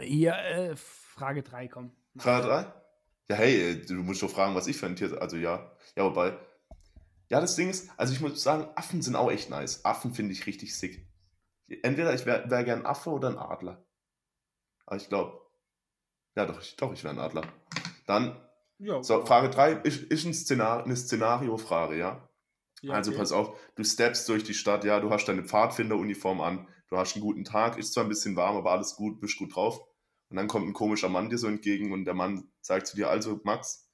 [0.00, 1.90] Hier, äh, Frage 3, komm.
[2.16, 2.72] Frage 3?
[3.30, 5.20] Ja, hey, äh, du musst doch fragen, was ich für ein Tier.
[5.20, 5.72] Also ja.
[5.96, 6.36] Ja, wobei.
[7.30, 9.84] Ja, das Ding ist, also ich muss sagen, Affen sind auch echt nice.
[9.84, 11.06] Affen finde ich richtig sick.
[11.82, 13.86] Entweder ich wäre wär gern Affe oder ein Adler.
[14.84, 15.40] Aber ich glaube.
[16.36, 17.42] Ja, doch, ich, doch, ich wäre ein Adler.
[18.06, 18.36] Dann.
[18.78, 22.28] Ja, So, Frage 3 ist, ist ein Szenar eine Szenario-Frage, ja?
[22.80, 23.18] ja, also okay.
[23.18, 27.14] pass auf, du steppst durch die Stadt, ja, du hast deine Pfadfinderuniform an, du hast
[27.14, 29.80] einen guten Tag, ist zwar ein bisschen warm, aber alles gut, bist gut drauf.
[30.30, 33.10] Und dann kommt ein komischer Mann dir so entgegen und der Mann sagt zu dir,
[33.10, 33.89] also Max,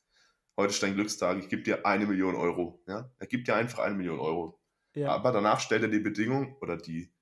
[0.56, 2.82] heute ist dein Glückstag, ich gebe dir eine Million Euro.
[2.86, 3.10] Ja?
[3.18, 4.60] Er gibt dir einfach eine Million Euro.
[4.94, 5.10] Ja.
[5.10, 7.12] Aber danach stellt er die Bedingung oder die,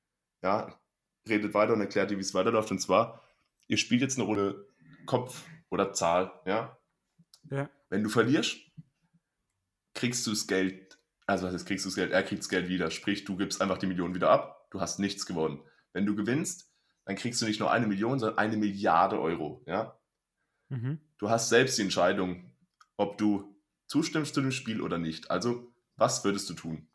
[0.42, 0.78] ja,
[1.28, 2.70] redet weiter und erklärt dir, wie es weiterläuft.
[2.70, 3.22] Und zwar,
[3.66, 4.68] ihr spielt jetzt eine Runde
[5.06, 6.78] Kopf oder Zahl, ja.
[7.50, 7.68] ja.
[7.90, 8.58] Wenn du verlierst,
[9.94, 12.68] kriegst du das Geld, also was heißt, kriegst du das Geld, er kriegt das Geld
[12.68, 12.90] wieder.
[12.90, 15.62] Sprich, du gibst einfach die Million wieder ab, du hast nichts gewonnen.
[15.92, 16.72] Wenn du gewinnst,
[17.04, 19.98] dann kriegst du nicht nur eine Million, sondern eine Milliarde Euro, ja.
[20.68, 21.00] Mhm.
[21.18, 22.53] Du hast selbst die Entscheidung,
[22.96, 23.54] ob du
[23.86, 25.30] zustimmst zu dem Spiel oder nicht.
[25.30, 26.88] Also, was würdest du tun?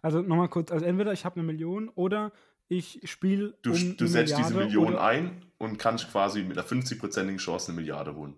[0.00, 2.32] Also nochmal kurz, also entweder ich habe eine Million oder
[2.68, 6.56] ich spiele Du, um du setzt diese Milliarde Million oder, ein und kannst quasi mit
[6.56, 8.36] einer 50-prozentigen Chance eine Milliarde holen.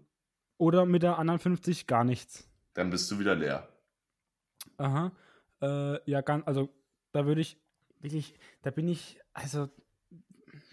[0.59, 2.49] Oder mit der anderen 50 gar nichts.
[2.75, 3.69] Dann bist du wieder leer.
[4.79, 5.13] Aha.
[5.61, 6.69] Äh, ja, ganz, also
[7.13, 7.59] da würde ich
[8.01, 9.69] wirklich, da bin ich, also,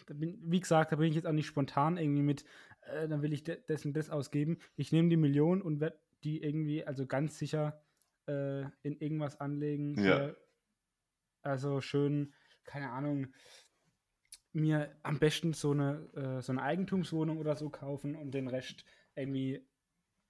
[0.08, 2.46] da bin, wie gesagt, da bin ich jetzt auch nicht spontan irgendwie mit,
[2.82, 4.58] äh, dann will ich de dessen das ausgeben.
[4.76, 7.84] Ich nehme die Million und werde die irgendwie, also ganz sicher
[8.28, 9.96] äh, in irgendwas anlegen.
[10.04, 10.18] Ja.
[10.18, 10.38] für-
[11.44, 12.34] also schön,
[12.66, 13.34] keine Ahnung,
[14.54, 18.84] mir am besten so eine, äh, so eine Eigentumswohnung oder so kaufen und den Rest
[19.16, 19.66] irgendwie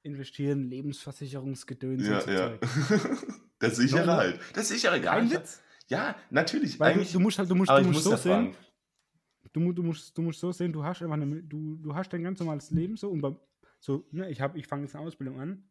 [0.04, 2.58] investieren, Lebensversicherungsgedöns Ja, so ja.
[3.62, 4.40] Der sichere No, halt.
[4.56, 5.00] Der sichere.
[5.02, 5.62] Kein ich- Witz.
[5.88, 6.80] Ja, natürlich.
[6.80, 8.56] Weil du, eigentlich, du musst halt, du musst, du musst muss so sehen,
[9.52, 12.24] du, du, musst, du musst so sehen, du hast einfach eine, du, du hast dein
[12.24, 13.38] ganz normales Leben so und beim,
[13.80, 15.68] so, ne, ich habe, ich fange jetzt eine Ausbildung an.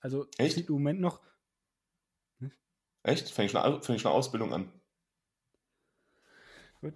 [0.00, 0.54] Also Echt?
[0.56, 1.20] sieht im Moment noch,
[3.02, 3.30] Echt?
[3.30, 4.70] Fäng ich fäng ich eine Ausbildung an.
[6.80, 6.94] gut,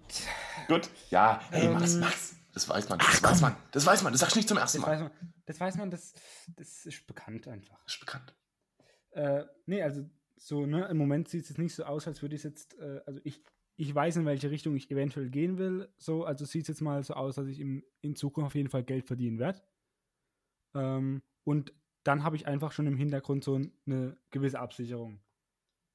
[0.67, 0.89] Gut.
[1.09, 2.35] Ja, hey, Ähm, Max, Max.
[2.53, 3.57] Das weiß man, das weiß man.
[3.71, 4.13] Das weiß man.
[4.13, 4.93] Das sagst du nicht zum ersten das Mal.
[4.93, 5.11] weiß man,
[5.45, 6.13] das weiß man, das,
[6.55, 7.83] das ist bekannt einfach.
[7.83, 8.35] Das ist bekannt.
[9.11, 12.35] Äh, nee, also so, ne, im Moment sieht es jetzt nicht so aus, als würde
[12.35, 13.43] ich jetzt, äh, also ich,
[13.77, 17.03] ich weiß, in welche Richtung ich eventuell gehen will, so, also sieht es jetzt mal
[17.03, 19.61] so aus, dass ich im, in Zukunft auf jeden Fall Geld verdienen werde.
[20.75, 21.73] Ähm, und
[22.05, 25.19] dann habe ich einfach schon im Hintergrund so eine gewisse Absicherung.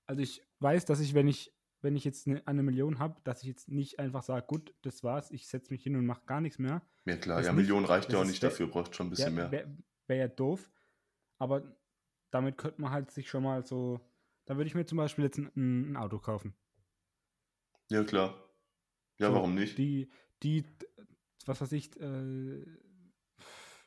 [0.06, 1.52] Also ich weiß, dass ich, wenn ich,
[1.82, 5.02] wenn ich jetzt eine, eine Million habe, dass ich jetzt nicht einfach sage, gut, das
[5.04, 6.82] war's, ich setze mich hin und mache gar nichts mehr.
[7.06, 7.38] Ja, klar.
[7.38, 9.50] Das Ja, nicht- Millionen reicht ja auch nicht dafür, braucht schon ein bisschen mehr.
[9.50, 9.74] Wäre
[10.08, 10.68] wär ja doof.
[11.38, 11.76] Aber
[12.30, 14.00] damit könnte man halt sich schon mal so.
[14.46, 16.54] Da würde ich mir zum Beispiel jetzt ein, ein Auto kaufen.
[17.88, 18.34] Ja, klar.
[19.18, 19.78] Ja, So, warum nicht?
[19.78, 20.11] Die,
[20.42, 20.64] die,
[21.46, 22.64] was weiß ich, äh,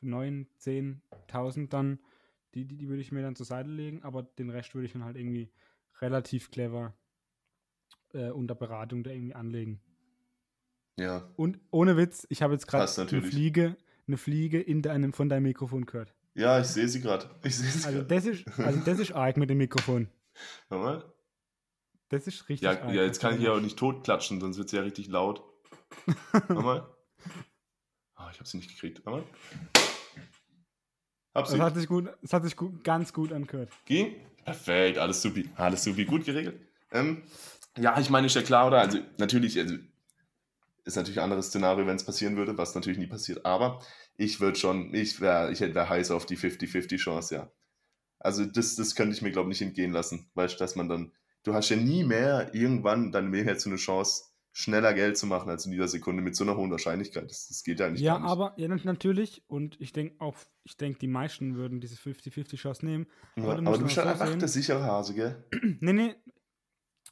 [0.00, 1.98] 9, 10.000 dann,
[2.54, 4.92] die, die, die würde ich mir dann zur Seite legen, aber den Rest würde ich
[4.92, 5.50] dann halt irgendwie
[6.00, 6.94] relativ clever
[8.12, 9.80] äh, unter Beratung da irgendwie anlegen.
[10.98, 11.28] Ja.
[11.36, 13.22] Und ohne Witz, ich habe jetzt gerade eine.
[13.22, 13.76] Fliege,
[14.06, 16.14] eine Fliege in deinem, von deinem Mikrofon gehört.
[16.34, 17.28] Ja, ich sehe sie gerade.
[17.44, 18.14] Ich sehe sie Also gerade.
[18.14, 20.08] das ist, also das ist arg mit dem Mikrofon.
[20.68, 21.14] Warte mal.
[22.10, 22.94] Das ist richtig Ja, arg.
[22.94, 25.42] ja, jetzt kann ich ja auch nicht totklatschen, sonst wird sie ja richtig laut.
[26.32, 26.90] Warte mal.
[28.16, 29.04] Ah, ich habe sie nicht gekriegt.
[29.04, 29.26] Warte mal.
[31.34, 31.58] Sie.
[31.58, 33.70] Das hat sich, gut, das hat sich gut, ganz gut angehört.
[33.84, 34.14] Ging?
[34.44, 35.48] Perfekt, alles supi.
[35.56, 36.60] Alles supi, gut geregelt.
[36.92, 37.22] Ähm,
[37.76, 38.80] ja, ich meine, ist ja klar, oder?
[38.80, 39.74] Also, natürlich, also,
[40.84, 43.44] ist natürlich ein anderes Szenario, wenn es passieren würde, was natürlich nie passiert.
[43.44, 43.80] Aber
[44.16, 47.50] ich würde schon, ich wäre ich wär heiß auf die 50-50-Chance, ja.
[48.20, 50.30] Also, das, das könnte ich mir, glaube ich, nicht entgehen lassen.
[50.34, 51.12] Weißt dass man dann,
[51.42, 54.26] du hast ja nie mehr irgendwann dann mehr so eine Chance,
[54.56, 57.28] schneller Geld zu machen als in dieser Sekunde mit so einer hohen Wahrscheinlichkeit.
[57.28, 58.28] Das, das geht ja eigentlich Ja, nicht.
[58.28, 59.42] aber ja, nat- natürlich.
[59.48, 63.06] Und ich denke auch, ich denke, die meisten würden diese 50-50-Chance nehmen.
[63.36, 65.44] Ja, aber du aber du bist halt so einfach sehen- der sichere Hase, gell?
[65.80, 66.14] nee, nee.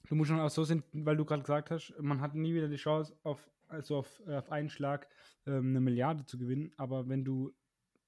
[0.08, 2.68] Du musst schon auch so sehen, weil du gerade gesagt hast, man hat nie wieder
[2.68, 5.08] die Chance, auf, also auf, äh, auf einen Schlag
[5.46, 6.72] ähm, eine Milliarde zu gewinnen.
[6.76, 7.52] Aber wenn du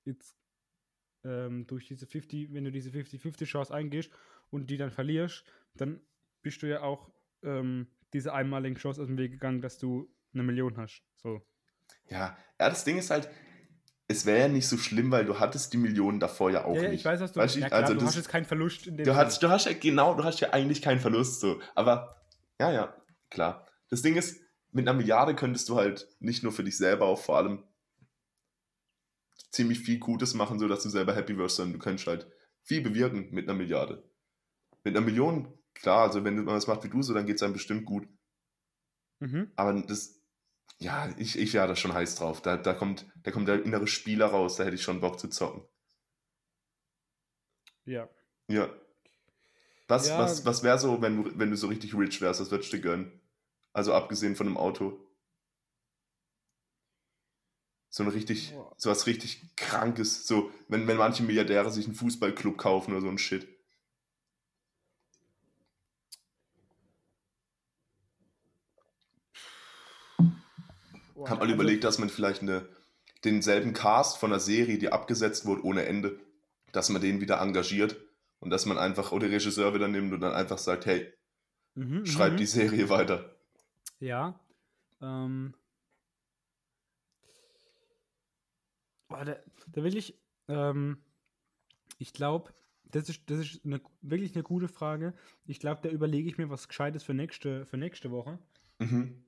[0.05, 0.37] jetzt
[1.24, 4.11] ähm, durch diese 50, wenn du diese 50-50-Chance eingehst
[4.51, 6.01] und die dann verlierst, dann
[6.43, 7.11] bist du ja auch
[7.43, 11.02] ähm, diese einmaligen Chance aus dem Weg gegangen, dass du eine Million hast.
[11.16, 11.42] So.
[12.08, 13.28] Ja, ja, das Ding ist halt,
[14.08, 16.88] es wäre ja nicht so schlimm, weil du hattest die Millionen davor ja auch ja,
[16.88, 17.00] nicht.
[17.00, 18.96] ich weiß, was du Weißt ja, klar, also du das- hast jetzt keinen Verlust in
[18.96, 21.60] dem Du hast, du hast ja genau, du hast ja eigentlich keinen Verlust so.
[21.74, 22.22] Aber
[22.60, 22.94] ja, ja,
[23.30, 23.66] klar.
[23.90, 24.40] Das Ding ist,
[24.72, 27.64] mit einer Milliarde könntest du halt nicht nur für dich selber auch vor allem
[29.50, 32.26] ziemlich viel Gutes machen, sodass du selber happy wirst, sondern du könntest halt
[32.62, 34.02] viel bewirken mit einer Milliarde.
[34.82, 37.42] Mit einer Million, klar, also wenn man das macht wie du so, dann geht es
[37.42, 38.08] einem bestimmt gut.
[39.20, 39.52] Mhm.
[39.56, 40.20] Aber das,
[40.78, 42.42] ja, ich, ich wäre da schon heiß drauf.
[42.42, 45.28] Da, da, kommt, da kommt der innere Spieler raus, da hätte ich schon Bock zu
[45.28, 45.64] zocken.
[47.86, 48.08] Ja.
[48.48, 48.68] Ja.
[49.88, 50.18] Was, Ja.
[50.18, 52.76] was, was wäre so, wenn du, wenn du so richtig rich wärst, was würdest du
[52.76, 53.20] dir gönnen?
[53.72, 54.98] Also abgesehen von einem Auto.
[57.90, 58.74] So ein richtig, Boah.
[58.76, 63.08] so was richtig krankes, so, wenn, wenn manche Milliardäre sich einen Fußballclub kaufen oder so
[63.08, 63.46] ein Shit.
[71.24, 72.68] Boah, Hab mal also- überlegt, dass man vielleicht eine,
[73.24, 76.18] denselben Cast von einer Serie, die abgesetzt wurde ohne Ende,
[76.72, 77.96] dass man den wieder engagiert
[78.40, 81.12] und dass man einfach, oder Regisseur wieder nimmt und dann einfach sagt, hey,
[81.76, 82.36] Mhm, schreib mhm.
[82.36, 83.34] die Serie weiter.
[83.98, 84.38] Ja.
[85.00, 85.54] Ähm.
[89.08, 89.36] Boah, da,
[89.68, 90.18] da will ich,
[90.48, 90.98] ähm,
[91.98, 92.52] ich glaube,
[92.84, 95.14] das ist, das ist eine, wirklich eine gute Frage.
[95.46, 98.38] Ich glaube, da überlege ich mir was Gescheites für nächste, für nächste Woche
[98.78, 99.24] Mhm.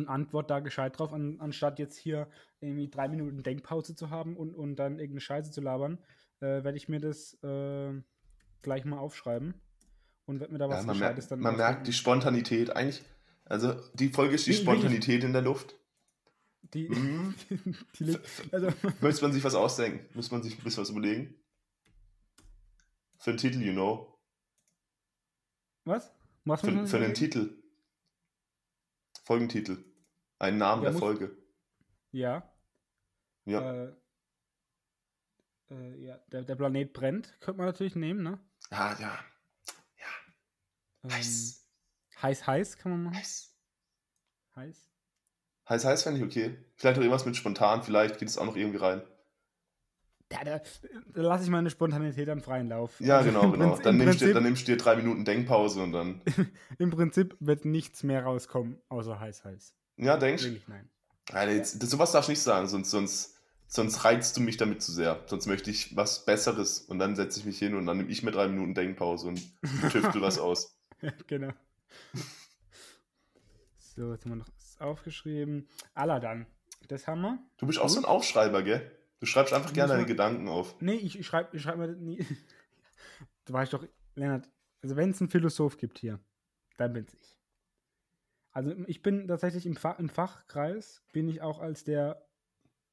[0.00, 2.28] Und antwort da gescheit drauf, an, anstatt jetzt hier
[2.60, 5.98] irgendwie drei Minuten Denkpause zu haben und, und dann irgendeine Scheiße zu labern,
[6.40, 7.92] äh, werde ich mir das äh,
[8.62, 9.54] gleich mal aufschreiben
[10.26, 11.92] und werde mir da was Ja, man Gescheites merkt, dann man merkt die.
[11.92, 13.02] Spontanität eigentlich.
[13.44, 14.52] Also die Folge ist die?
[14.54, 15.76] Spontanität in der Luft.
[16.74, 17.34] Die, Mhm.
[17.98, 18.16] die
[18.52, 18.68] also,
[19.00, 20.06] Müsste man sich was ausdenken?
[20.14, 21.34] Müsste man sich ein bisschen was überlegen?
[23.18, 24.18] Für einen Titel, you know.
[25.84, 26.12] was?
[26.44, 27.14] Was Für, für überlegen?
[27.14, 27.62] Titel.
[29.24, 29.84] Folgentitel.
[30.40, 31.36] Einen Namen Ja, der muss- Folge.
[32.12, 32.52] Ja.
[33.44, 33.84] Ja.
[33.84, 33.92] Äh,
[35.70, 38.40] äh, ja, der, der Planet brennt, könnte man natürlich nehmen, ne?
[38.70, 39.18] Ja, ja.
[41.04, 41.66] Ähm, Heiß.
[42.20, 43.16] heiß, heiß kann man machen.
[43.16, 43.54] Heiß.
[44.56, 44.90] Heiß.
[45.68, 46.58] Heiß, heiß fände ich okay.
[46.76, 49.02] Vielleicht noch irgendwas mit spontan, vielleicht geht es auch noch irgendwie rein.
[50.32, 50.60] Ja, da,
[51.06, 53.00] da lasse ich meine Spontanität am freien Lauf.
[53.00, 53.68] Ja, genau, genau.
[53.70, 56.22] Prinzip- Dann im, nimmst, Prinzip, dann nimmst du dir drei Minuten Denkpause und dann.
[56.78, 59.74] Im Prinzip wird nichts mehr rauskommen, außer heiß, heiß.
[60.00, 60.88] Ja, denkst Wirklich nein.
[61.32, 63.36] Alter, jetzt, das, sowas darfst du nicht sagen, sonst, sonst,
[63.66, 65.22] sonst reizt du mich damit zu sehr.
[65.26, 68.22] Sonst möchte ich was Besseres und dann setze ich mich hin und dann nehme ich
[68.22, 69.40] mir drei Minuten Denkpause und
[69.90, 70.76] tüftel was aus.
[71.26, 71.52] genau.
[73.78, 75.68] So, jetzt haben wir noch was aufgeschrieben.
[75.94, 76.46] Aladdin.
[76.88, 77.38] Das haben wir.
[77.58, 78.90] Du bist auch so ein Aufschreiber, gell?
[79.20, 80.80] Du schreibst einfach gerne deine Gedanken auf.
[80.80, 82.24] Nee, ich, ich schreibe ich schreib mir das nie.
[83.46, 83.84] Du weißt doch,
[84.14, 84.48] Lennart,
[84.82, 86.20] also wenn es einen Philosoph gibt hier,
[86.76, 87.39] dann bin's ich.
[88.52, 92.26] Also ich bin tatsächlich im, Fach, im Fachkreis, bin ich auch als der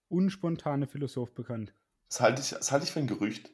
[0.08, 1.74] unspontane Philosoph bekannt.
[2.10, 3.50] Das halte ich, das halte ich für ein Gerücht.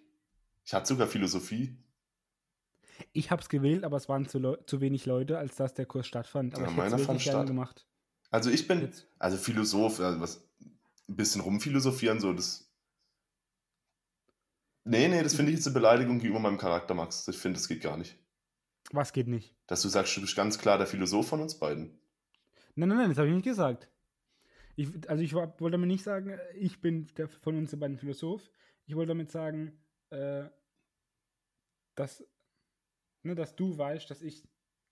[0.65, 1.77] Ich hatte sogar Philosophie.
[3.11, 6.07] Ich habe es gewählt, aber es waren zu, zu wenig Leute, als dass der Kurs
[6.07, 6.55] stattfand.
[6.55, 7.47] Aber Ja, ich meiner fand statt.
[7.47, 7.87] gemacht.
[8.29, 9.07] Also ich bin, Jetzt.
[9.19, 10.47] also Philosoph, also was,
[11.07, 12.69] ein bisschen rumphilosophieren, so, das.
[14.85, 17.27] Nee, nee, das finde ich jetzt eine Beleidigung gegenüber meinem Charakter, Max.
[17.27, 18.17] Ich finde, das geht gar nicht.
[18.93, 19.55] Was geht nicht?
[19.67, 21.99] Dass du sagst, du bist ganz klar der Philosoph von uns beiden.
[22.75, 23.89] Nein, nein, nein, das habe ich nicht gesagt.
[24.75, 28.49] Ich, also ich wollte damit nicht sagen, ich bin der von uns beiden Philosoph.
[28.85, 29.79] Ich wollte damit sagen,
[30.11, 30.43] äh,
[31.95, 32.23] dass,
[33.23, 34.47] ne, dass du weißt, dass ich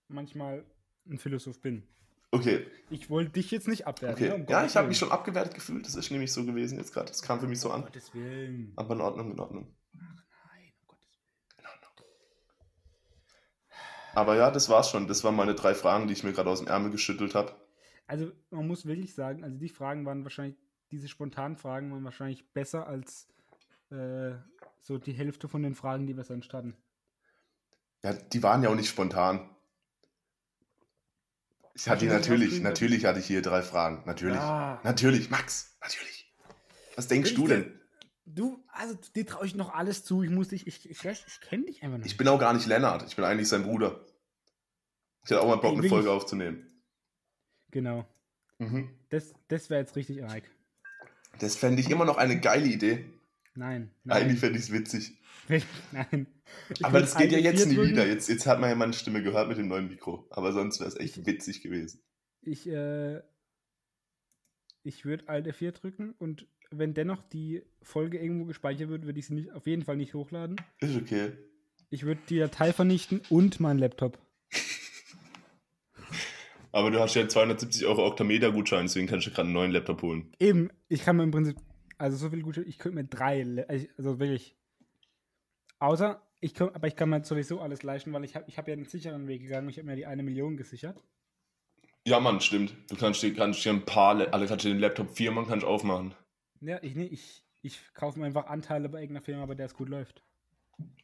[0.08, 0.64] manchmal
[1.08, 1.86] ein Philosoph bin.
[2.32, 4.16] Okay, Ich wollte dich jetzt nicht abwerten.
[4.24, 4.28] okay.
[4.36, 5.86] ne, um Ja, ich habe mich schon abgewertet gefühlt.
[5.86, 7.06] Das ist nämlich so gewesen jetzt gerade.
[7.08, 7.82] Das kam für mich so Um an.
[7.82, 8.72] Gottes Willen.
[8.74, 9.74] Aber in Ordnung, in Ordnung.
[9.92, 11.58] Nein, um Gottes Willen.
[11.58, 12.06] In Ordnung.
[14.14, 15.08] Aber ja, das war's schon.
[15.08, 17.52] Das waren meine drei Fragen, die ich mir gerade aus dem Ärmel geschüttelt habe.
[18.06, 20.56] Also man muss wirklich sagen, also die Fragen waren wahrscheinlich,
[20.90, 23.28] diese spontanen Fragen waren wahrscheinlich besser als
[23.90, 24.32] äh,
[24.80, 26.76] so die Hälfte von den Fragen, die wir sonst hatten.
[28.02, 29.48] Ja, die waren ja auch nicht spontan.
[31.74, 32.68] Ich hatte das natürlich, aufgeschrieben?
[32.68, 34.02] natürlich hatte ich hier drei Fragen.
[34.04, 34.36] Natürlich.
[34.36, 34.80] Ja.
[34.82, 36.34] Natürlich, Max, natürlich.
[36.96, 37.81] Was denkst Will du denn?
[38.24, 40.22] Du, also dir traue ich noch alles zu.
[40.22, 42.06] Ich muss dich, ich, ich, ich, ich kenne dich einfach nicht.
[42.06, 43.02] Ich bin auch gar nicht Lennart.
[43.08, 44.04] Ich bin eigentlich sein Bruder.
[45.24, 46.66] Ich hätte auch mal Bock, Ey, eine Folge ich- aufzunehmen.
[47.70, 48.06] Genau.
[48.58, 48.90] Mhm.
[49.08, 50.44] Das, das wäre jetzt richtig arg.
[51.38, 53.06] Das fände ich immer noch eine geile Idee.
[53.54, 53.90] Nein.
[54.04, 54.22] nein.
[54.22, 55.18] Eigentlich fände ich es witzig.
[55.92, 56.26] Nein.
[56.70, 57.90] Ich Aber das geht ja jetzt nie drücken.
[57.90, 58.06] wieder.
[58.06, 60.26] Jetzt, jetzt hat man ja meine Stimme gehört mit dem neuen Mikro.
[60.30, 62.00] Aber sonst wäre es echt witzig gewesen.
[62.42, 63.20] Ich, äh,
[64.82, 69.26] ich würde Alt F4 drücken und wenn dennoch die Folge irgendwo gespeichert wird, würde ich
[69.26, 70.56] sie nicht, auf jeden Fall nicht hochladen.
[70.80, 71.32] Ist okay.
[71.90, 74.18] Ich würde die Datei vernichten und meinen Laptop.
[76.72, 80.32] Aber du hast ja 270 Euro Octameter-Gutschein, deswegen kannst du gerade einen neuen Laptop holen.
[80.40, 81.56] Eben, ich kann mir im Prinzip,
[81.98, 84.56] also so viel gute, ich könnte mir drei, Le- also wirklich.
[85.78, 88.68] Außer, ich kann, aber ich kann mir sowieso alles leisten, weil ich habe ich hab
[88.68, 89.68] ja den sicheren Weg gegangen.
[89.68, 91.02] Ich habe mir die eine Million gesichert.
[92.06, 92.74] Ja, Mann, stimmt.
[92.90, 95.64] Du kannst dir, kannst dir ein paar, Le- alle kannst dir den Laptop viermal kannst
[95.64, 96.14] aufmachen.
[96.60, 99.74] Ja, ich, nee, ich, ich kaufe mir einfach Anteile bei irgendeiner Firma, bei der es
[99.74, 100.24] gut läuft.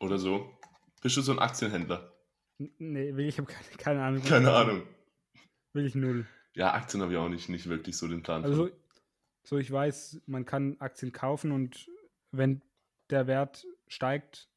[0.01, 0.59] Oder so.
[1.01, 2.12] Bist du so ein Aktienhändler?
[2.59, 4.22] N nee, ich habe keine, keine Ahnung.
[4.24, 4.82] Keine Ahnung.
[5.72, 6.26] Will ich null.
[6.55, 8.42] Ja, Aktien habe ich auch nicht, nicht wirklich so den Plan.
[8.42, 8.76] Also, von.
[9.44, 11.88] so ich weiß, man kann Aktien kaufen und
[12.32, 12.62] wenn
[13.11, 14.49] der Wert steigt,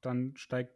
[0.00, 0.72] dann steigt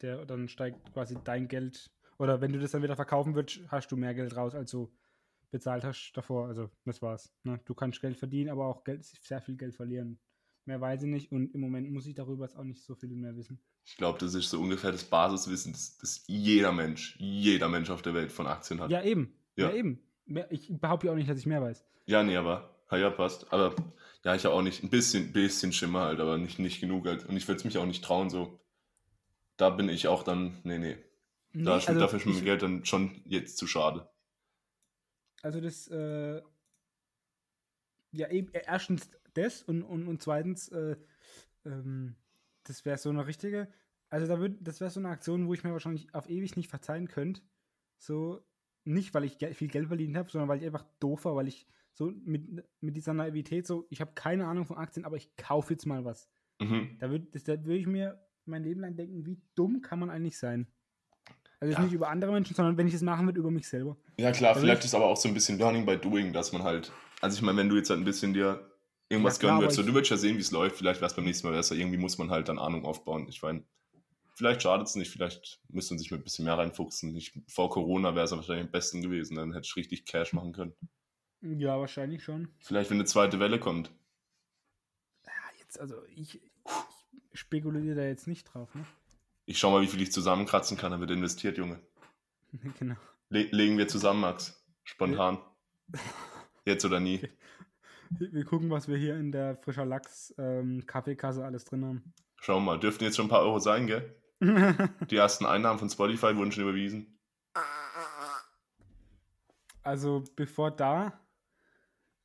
[0.00, 1.90] der, dann steigt quasi dein Geld.
[2.18, 4.90] Oder wenn du das dann wieder verkaufen würdest, hast du mehr Geld raus, als du
[5.50, 6.48] bezahlt hast davor.
[6.48, 7.32] Also das war's.
[7.44, 7.60] Ne?
[7.64, 10.18] Du kannst Geld verdienen, aber auch Geld, sehr viel Geld verlieren.
[10.64, 13.10] Mehr weiß ich nicht und im Moment muss ich darüber jetzt auch nicht so viel
[13.10, 13.60] mehr wissen.
[13.84, 18.02] Ich glaube, das ist so ungefähr das Basiswissen, das, das jeder Mensch, jeder Mensch auf
[18.02, 18.90] der Welt von Aktien hat.
[18.90, 19.32] Ja, eben.
[19.54, 19.74] Ja, Ja.
[19.76, 20.00] eben.
[20.50, 21.86] Ich behaupte ja auch nicht, dass ich mehr weiß.
[22.06, 23.52] Ja, nee, aber ja, ja, passt.
[23.52, 23.76] Aber
[24.24, 27.24] ja, ich habe auch nicht ein bisschen, bisschen Schimmer halt, aber nicht, nicht genug halt.
[27.26, 28.58] Und ich würde es mich auch nicht trauen, so.
[29.56, 30.96] Da bin ich auch dann, nee, nee.
[31.64, 34.08] Da Nee, ist mir dafür schon ich- mein Geld dann schon jetzt zu schade.
[35.42, 36.42] Also das, äh,
[38.12, 40.96] ja eben, äh, erstens das und, und, und zweitens, äh,
[41.64, 42.16] ähm,
[42.64, 43.68] das wäre so eine richtige,
[44.08, 46.68] also da würd, das wäre so eine Aktion, wo ich mir wahrscheinlich auf ewig nicht
[46.68, 47.42] verzeihen könnte.
[47.98, 48.44] So,
[48.84, 51.66] nicht weil ich viel Geld verdient habe, sondern weil ich einfach doof war, weil ich
[51.92, 55.72] so mit, mit dieser Naivität so, ich habe keine Ahnung von Aktien, aber ich kaufe
[55.72, 56.28] jetzt mal was.
[56.60, 56.96] Mhm.
[56.98, 60.38] Da würde da würd ich mir mein Leben lang denken, wie dumm kann man eigentlich
[60.38, 60.66] sein?
[61.60, 61.80] Also Ja.
[61.80, 63.96] nicht über andere Menschen, sondern wenn ich es machen würde, über mich selber.
[64.18, 66.52] Ja, klar, Also vielleicht ich- ist aber auch so ein bisschen Learning by Doing, dass
[66.52, 68.70] man halt, also ich meine, wenn du jetzt halt ein bisschen dir
[69.08, 71.14] irgendwas Ja, gönnen würdest, so, du würdest ja sehen, wie es läuft, vielleicht wäre es
[71.16, 73.26] beim nächsten Mal besser, irgendwie muss man halt dann Ahnung aufbauen.
[73.28, 73.64] Ich meine,
[74.34, 77.14] vielleicht schadet es nicht, vielleicht müsste man sich mit ein bisschen mehr reinfuchsen.
[77.16, 80.52] Ich, vor Corona wäre es wahrscheinlich am besten gewesen, dann hätte ich richtig Cash machen
[80.52, 80.74] können.
[81.40, 82.48] Ja, wahrscheinlich schon.
[82.60, 83.90] Vielleicht, wenn eine zweite Welle kommt.
[85.24, 88.84] Ja, jetzt, also ich, ich spekuliere da jetzt nicht drauf, ne?
[89.46, 91.80] Ich schau mal, wie viel ich zusammenkratzen kann, dann wird investiert, Junge.
[92.78, 92.96] genau.
[93.30, 94.62] Le legen wir zusammen, Max.
[94.84, 95.38] Spontan.
[96.64, 97.28] Jetzt oder nie.
[98.10, 102.02] Wir wir gucken, was wir hier in der frischer Lachs ähm, Kaffeekasse alles drin
[102.40, 104.14] Schau mal, dürften jetzt schon ein paar Euro sein, gell?
[104.40, 104.88] haben.
[105.10, 107.18] Die ersten Einnahmen von Spotify wurden schon überwiesen.
[109.82, 111.20] also bevor da,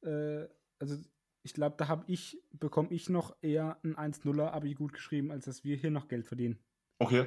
[0.04, 0.48] äh,
[0.80, 0.98] also
[1.44, 5.46] ich glaube, da habe ich, bekomme ich noch eher ein 1-0er Abi gut geschrieben, als
[5.46, 6.60] dass wir hier noch Geld verdienen.
[7.02, 7.26] Okay.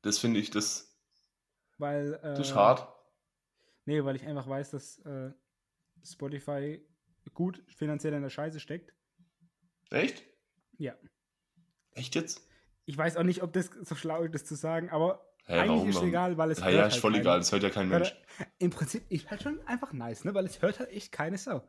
[0.00, 0.96] Das finde ich, das,
[1.76, 2.88] Weil, äh, das ist hart.
[3.84, 5.32] Nee, weil ich einfach weiß, dass äh,
[6.02, 6.80] Spotify
[7.34, 8.94] gut finanziell in der Scheiße steckt.
[9.90, 10.24] Echt?
[10.78, 10.94] Ja.
[11.92, 12.40] Echt jetzt?
[12.86, 15.68] Ich weiß auch nicht, ob das so schlau ist, das zu sagen, aber Hä, eigentlich
[15.68, 17.22] warum ist es egal, weil es Ja, hört ja, halt ist voll keiner.
[17.22, 18.16] egal, das hört ja kein Mensch.
[18.58, 20.32] Im Prinzip ist halt schon einfach nice, ne?
[20.34, 21.68] Weil es hört halt echt keine Sau.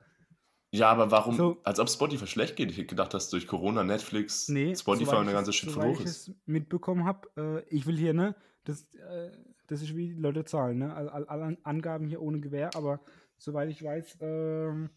[0.75, 1.35] Ja, aber warum?
[1.35, 2.69] So- als ob Spotify schlecht geht.
[2.71, 5.93] Ich hätte gedacht, dass durch Corona, Netflix, Nee, Spotify und der ganze Shit soweit voll
[5.95, 6.27] hoch ich ist.
[6.29, 8.35] es mitbekommen habe, äh, ich will hier, ne?
[8.65, 9.31] Das, äh,
[9.67, 10.93] das ist wie die Leute zahlen, ne?
[10.93, 12.99] All, all, alle Angaben hier ohne Gewähr, aber
[13.37, 14.89] soweit ich weiß, ähm,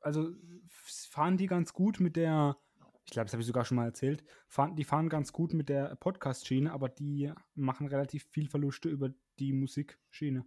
[0.00, 0.30] also
[0.68, 2.56] fahren die ganz gut mit der,
[3.04, 5.68] ich glaube, das habe ich sogar schon mal erzählt, fahren, die fahren ganz gut mit
[5.68, 10.44] der Podcast-Schiene, aber die machen relativ viel Verluste über die Musikschiene.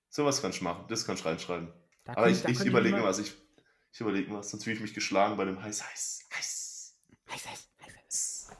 [0.08, 0.84] Sowas kannst du machen.
[0.88, 1.72] Das kannst du reinschreiben.
[2.04, 3.18] Da Aber ich, ich könnte überlege mal- was.
[3.20, 3.32] Ich,
[3.92, 4.50] ich überlege was.
[4.50, 6.96] Sonst fühle ich mich geschlagen bei dem heiß heiß heiß.
[7.30, 8.50] Heiß, heiß, heiß, heiß.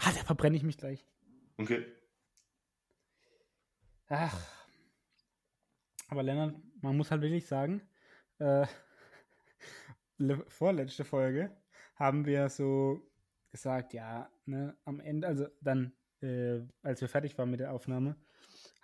[0.00, 1.04] Ah, da verbrenne ich mich gleich.
[1.58, 1.84] Okay.
[4.08, 4.38] Ach.
[6.08, 7.82] Aber Lennart, man muss halt wirklich sagen,
[8.38, 8.66] äh,
[10.18, 11.54] le- vorletzte Folge
[11.96, 13.02] haben wir so
[13.50, 15.92] gesagt, ja, ne, am Ende, also dann,
[16.22, 18.16] äh, als wir fertig waren mit der Aufnahme,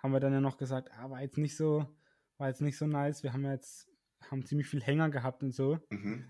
[0.01, 1.85] haben wir dann ja noch gesagt, ah, war jetzt nicht so,
[2.37, 3.87] war jetzt nicht so nice, wir haben ja jetzt,
[4.29, 5.79] haben ziemlich viel Hänger gehabt und so.
[5.89, 6.25] Mhm.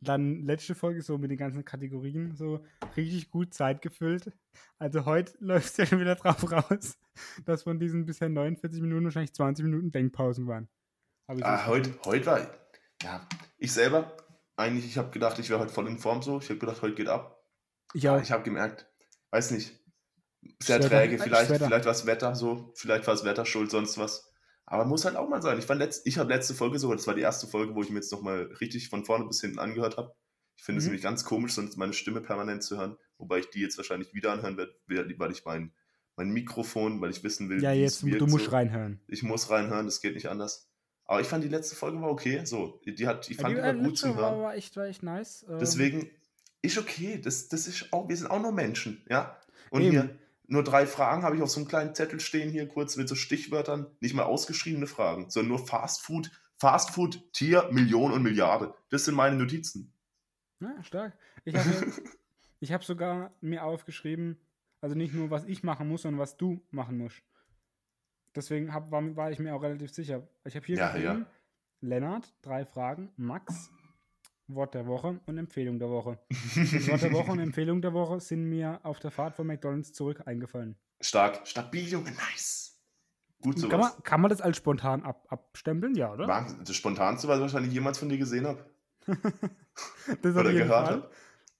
[0.00, 2.64] Dann letzte Folge so mit den ganzen Kategorien so
[2.96, 4.32] richtig gut Zeit gefüllt.
[4.78, 6.98] Also heute läuft es ja schon wieder drauf raus,
[7.44, 10.68] dass von diesen bisher 49 Minuten wahrscheinlich 20 Minuten Denkpausen waren.
[11.26, 12.46] Ah, heute, heute war.
[13.02, 13.26] Ja,
[13.56, 14.14] ich selber,
[14.56, 16.38] eigentlich, ich habe gedacht, ich wäre heute voll in Form so.
[16.38, 17.42] Ich habe gedacht, heute geht ab.
[17.94, 18.22] Auch.
[18.22, 18.86] ich habe gemerkt,
[19.30, 19.83] weiß nicht,
[20.62, 21.18] sehr Schwetter- träge.
[21.18, 21.66] Vielleicht, Schwetter.
[21.66, 24.30] vielleicht war das Wetter so, vielleicht war das Wetter schuld, sonst was.
[24.66, 25.58] Aber muss halt auch mal sein.
[25.58, 27.96] Ich, letzt, ich habe letzte Folge sogar, das war die erste Folge, wo ich mir
[27.96, 30.14] jetzt nochmal richtig von vorne bis hinten angehört habe.
[30.56, 30.90] Ich finde es Mhm.
[30.92, 32.96] nämlich ganz komisch, sonst meine Stimme permanent zu hören.
[33.18, 34.74] Wobei ich die jetzt wahrscheinlich wieder anhören werde,
[35.18, 35.74] weil ich mein,
[36.16, 38.50] mein Mikrofon, weil ich wissen will, Ja, wie jetzt, es wirkt, du musst so.
[38.52, 39.00] reinhören.
[39.08, 40.70] Ich muss reinhören, das geht nicht anders.
[41.04, 42.42] Aber ich fand die letzte Folge war okay.
[42.46, 44.42] So, die hat, ich fand die, äh, war gut letzte zum war, Hören.
[44.42, 45.44] war, echt, war echt nice.
[45.48, 46.10] Ähm, Deswegen
[46.62, 47.20] ist okay.
[47.22, 49.38] Das, das ist auch, wir sind auch nur Menschen, ja.
[49.70, 49.90] Und Eben.
[49.90, 53.08] hier nur drei Fragen habe ich auf so einem kleinen Zettel stehen hier kurz mit
[53.08, 58.22] so Stichwörtern, nicht mal ausgeschriebene Fragen, sondern nur Fast Food, Fast Food, Tier, Million und
[58.22, 58.74] Milliarde.
[58.90, 59.92] Das sind meine Notizen.
[60.60, 61.16] Ja, stark.
[61.44, 61.70] Ich habe
[62.60, 64.38] ich hab sogar mir aufgeschrieben,
[64.80, 67.22] also nicht nur, was ich machen muss, sondern was du machen musst.
[68.34, 70.26] Deswegen hab, war, war ich mir auch relativ sicher.
[70.44, 71.26] Ich habe hier Ja, geschrieben,
[71.80, 73.70] Lennart, drei Fragen, Max,
[74.46, 76.18] Wort der Woche und Empfehlung der Woche.
[76.28, 79.92] Das Wort der Woche und Empfehlung der Woche sind mir auf der Fahrt von McDonalds
[79.92, 80.76] zurück eingefallen.
[81.00, 82.78] Stark, stabil, Junge, nice.
[83.40, 83.94] Gut Kann sowas.
[83.94, 85.94] man, kann man das als spontan ab, abstempeln?
[85.94, 86.26] Ja, oder?
[86.26, 88.64] War das Spontanste, was ich wahrscheinlich jemals von dir gesehen habe.
[90.22, 91.10] Das Oder gehört habe.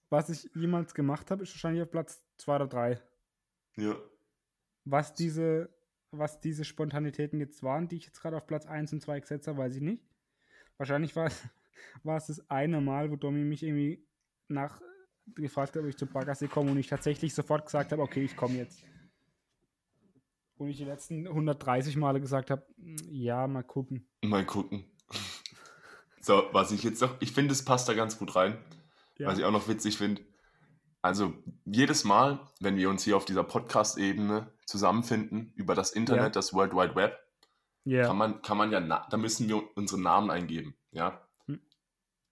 [0.09, 3.01] Was ich jemals gemacht habe, ist wahrscheinlich auf Platz 2 oder 3.
[3.75, 3.95] Ja.
[4.85, 5.69] Was diese,
[6.11, 9.47] was diese Spontanitäten jetzt waren, die ich jetzt gerade auf Platz 1 und 2 gesetzt
[9.47, 10.01] habe, weiß ich nicht.
[10.77, 11.29] Wahrscheinlich war,
[12.03, 14.05] war es das eine Mal, wo Domi mich irgendwie
[14.47, 14.81] nach
[15.35, 18.35] gefragt hat, ob ich zur Baggersee komme und ich tatsächlich sofort gesagt habe, okay, ich
[18.35, 18.83] komme jetzt.
[20.57, 22.65] Und ich die letzten 130 Male gesagt habe,
[23.09, 24.07] ja, mal gucken.
[24.23, 24.85] Mal gucken.
[26.21, 28.57] So, was ich jetzt noch, ich finde, es passt da ganz gut rein.
[29.17, 29.27] Ja.
[29.27, 30.21] Was ich auch noch witzig finde.
[31.01, 31.33] Also
[31.65, 36.29] jedes Mal, wenn wir uns hier auf dieser Podcast-Ebene zusammenfinden, über das Internet, Ja.
[36.29, 37.19] das World Wide Web,
[37.83, 38.07] Ja.
[38.07, 40.75] kann man, kann man ja, da müssen wir unsere Namen eingeben.
[40.91, 41.24] Ja.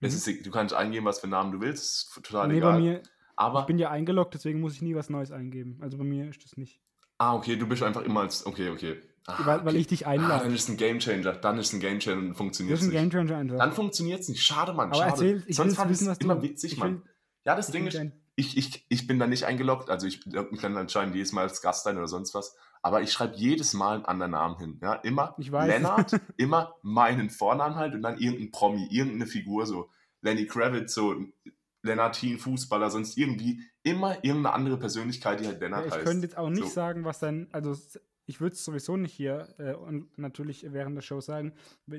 [0.04, 0.08] Hm.
[0.08, 0.32] Es Mhm.
[0.34, 2.74] ist, e- du kannst eingeben, was für Namen du willst, total nee, egal.
[2.74, 5.78] bei mir, ich Aber, bin ja eingeloggt, deswegen muss ich nie was Neues eingeben.
[5.82, 6.80] Also bei mir ist das nicht.
[7.18, 9.02] ah, okay, du bist einfach immer als, okay, okay.
[9.26, 9.78] Ah, weil, weil okay.
[9.78, 10.50] ich dich Ah, dann einlade.
[10.54, 12.94] ist es ein Gamechanger, dann ist es ein Gamechanger und funktioniert ein nicht.
[12.94, 13.58] Game Changer einfach.
[13.58, 14.44] Dann funktioniert es nicht.
[14.44, 14.88] Schade, Mann.
[14.90, 15.12] Aber schade.
[15.12, 16.96] erzähl, ich Sonst fand was du immer witzig, ich Mann.
[16.96, 17.02] will-
[17.46, 17.98] Ja, das ich Ding ist,
[18.36, 21.62] ich, ich, ich bin da nicht eingeloggt, also ich mich dann anscheinend jedes Mal als
[21.62, 24.80] Gast ein oder sonst was, aber ich schreibe jedes Mal einen anderen Namen hin.
[24.82, 25.52] Ja, immer Ich.
[25.52, 29.90] Lennart, immer meinen Vornamen halt und dann irgendein Promi, irgendeine Figur, so
[30.22, 31.16] Lenny Kravitz, so
[31.84, 36.06] Lennartin, Fußballer, sonst irgendwie, immer irgendeine andere Persönlichkeit, die halt Ja, Lennart ich heißt.
[36.06, 36.70] könnte jetzt auch nicht So.
[36.70, 37.76] sagen, was dein, also
[38.26, 41.54] ich würde es sowieso nicht hier äh, und natürlich während der Show sagen,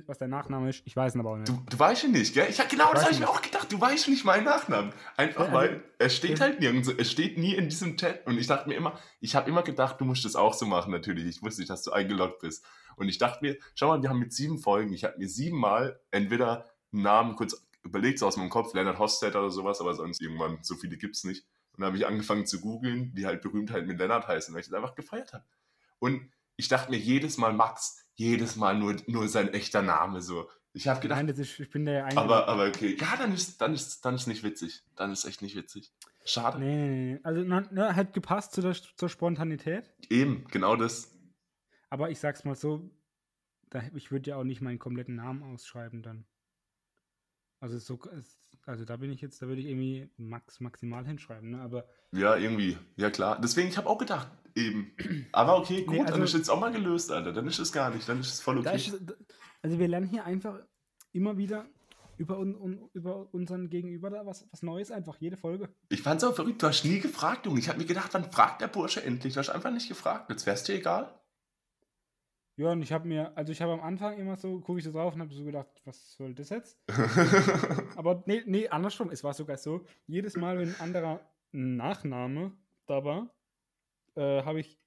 [0.06, 0.82] was dein Nachname ist.
[0.86, 1.48] Ich weiß ihn aber auch nicht.
[1.48, 2.46] Du, du weißt ja nicht, gell?
[2.48, 3.70] Ich genau das Weiß habe ich mir auch gedacht.
[3.70, 4.92] Du weißt nicht meinen Nachnamen.
[5.16, 6.88] Einfach Ja, weil also- er steht das- halt nirgends.
[6.88, 8.26] Es steht nie in diesem Chat.
[8.26, 10.90] Und ich dachte mir immer, ich habe immer gedacht, du musst das auch so machen,
[10.92, 11.26] natürlich.
[11.26, 12.64] Ich wusste nicht, dass du eingeloggt bist.
[12.96, 16.00] Und ich dachte mir, schau mal, wir haben mit sieben Folgen, ich habe mir siebenmal
[16.10, 20.22] entweder einen Namen kurz überlegt, so aus meinem Kopf, Leonard Hofstetter oder sowas, aber sonst
[20.22, 21.44] irgendwann, so viele gibt's nicht.
[21.72, 24.68] Und dann habe ich angefangen zu googeln, die halt Berühmtheit mit Lennart heißen, weil ich
[24.68, 25.44] das einfach gefeiert habe.
[26.04, 30.50] Und ich dachte mir jedes Mal Max, jedes Mal nur, nur sein echter Name so.
[30.74, 32.94] Ich habe gedacht, Nein, das ist, ich bin da ja aber, aber okay.
[33.00, 34.82] Ja, dann ist, dann ist, dann ist nicht witzig.
[34.96, 35.94] Dann ist echt nicht witzig.
[36.26, 36.58] Schade.
[36.58, 37.20] Nee, nee, nee.
[37.22, 39.94] Also na, hat gepasst zu der, zur Spontanität.
[40.10, 41.10] Eben, genau das.
[41.88, 42.90] Aber ich sag's mal so,
[43.70, 46.26] da, ich würde ja auch nicht meinen kompletten Namen ausschreiben dann.
[47.60, 47.98] Also so,
[48.66, 51.62] also da bin ich jetzt, da würde ich irgendwie Max maximal hinschreiben, ne?
[51.62, 52.76] Aber Ja, irgendwie.
[52.96, 53.40] Ja, klar.
[53.40, 54.92] Deswegen, ich habe auch gedacht, eben.
[55.32, 57.32] Aber okay, gut, Nee, dann also- ist jetzt auch mal gelöst, Alter.
[57.32, 58.08] Dann ist es gar nicht.
[58.08, 58.76] Dann ist es voll okay.
[58.76, 58.98] ist,
[59.62, 60.58] also wir lernen hier einfach
[61.12, 61.66] immer wieder
[62.16, 65.68] über, un, un, über unseren Gegenüber da was, was Neues, einfach jede Folge.
[65.88, 66.62] Ich fand's auch verrückt.
[66.62, 67.58] Du hast nie gefragt, Junge.
[67.58, 69.34] Ich habe mir gedacht, wann fragt der Bursche endlich?
[69.34, 70.30] Du hast einfach nicht gefragt.
[70.30, 71.18] Jetzt wär's dir egal.
[72.56, 74.92] Ja, und ich habe mir, also ich habe am Anfang immer so, gucke ich so
[74.92, 76.78] drauf und habe so gedacht, was soll das jetzt?
[77.96, 79.10] Aber nee, nee, andersrum.
[79.10, 82.52] Es war sogar so, jedes Mal, wenn ein anderer Nachname
[82.86, 83.28] da war,
[84.16, 84.78] äh, habe ich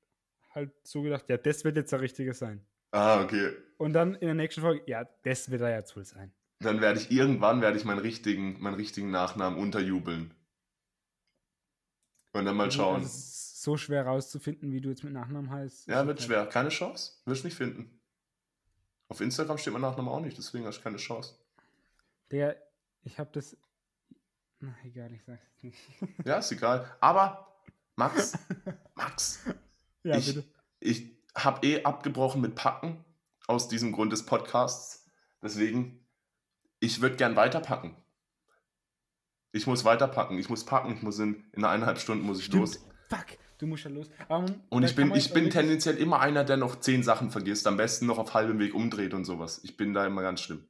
[0.53, 2.65] halt so gedacht, ja, das wird jetzt der richtige sein.
[2.91, 3.53] ah, okay.
[3.77, 6.33] Und dann in der nächsten Folge, ja, das wird er jetzt wohl sein.
[6.59, 10.33] Dann werde ich irgendwann werde ich meinen richtigen, meinen richtigen Nachnamen unterjubeln.
[12.33, 13.01] Und dann mal Also, schauen.
[13.03, 15.87] es ist so schwer rauszufinden, wie du jetzt mit Nachnamen heißt.
[15.87, 16.45] Ja, wird schwer.
[16.47, 17.13] Keine Chance.
[17.25, 17.99] Wirst nicht finden.
[19.09, 21.35] Auf Instagram steht mein Nachname auch nicht, deswegen hast du keine Chance.
[22.31, 22.57] Der,
[23.03, 23.55] ich habe das.
[24.59, 25.77] Na, egal, ich sag's nicht.
[26.25, 26.91] Ja, ist egal.
[26.99, 27.56] Aber,
[27.97, 28.37] Max,
[28.95, 29.43] Max,
[30.03, 30.43] ja, ich, bitte.
[30.79, 33.03] ich habe eh abgebrochen mit Packen
[33.47, 35.05] aus diesem Grund des Podcasts.
[35.41, 36.05] Deswegen,
[36.79, 37.95] ich würde gern weiterpacken.
[39.51, 40.37] Ich muss weiterpacken.
[40.37, 40.93] Ich muss packen.
[40.93, 42.61] Ich muss in, in eineinhalb Stunden muss ich Stimmt.
[42.61, 42.85] los.
[43.09, 43.25] Fuck,
[43.57, 44.09] du musst ja los.
[44.27, 47.65] Aber Und ich bin, ich bin tendenziell immer einer, der noch zehn Sachen vergisst.
[47.65, 49.61] Am besten noch auf halbem Weg umdreht und sowas.
[49.63, 50.67] Ich bin da immer ganz schlimm.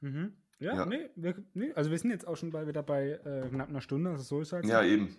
[0.00, 0.36] Mhm.
[0.60, 0.86] Ja, Ja.
[0.86, 3.80] Nee, wir, nee, also wir sind jetzt auch schon bei, wieder bei äh, knapp einer
[3.80, 4.64] Stunde, also so ist halt.
[4.64, 5.16] Ja, eben.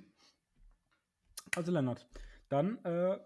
[1.56, 2.08] Also Lennart,
[2.50, 3.18] dann äh,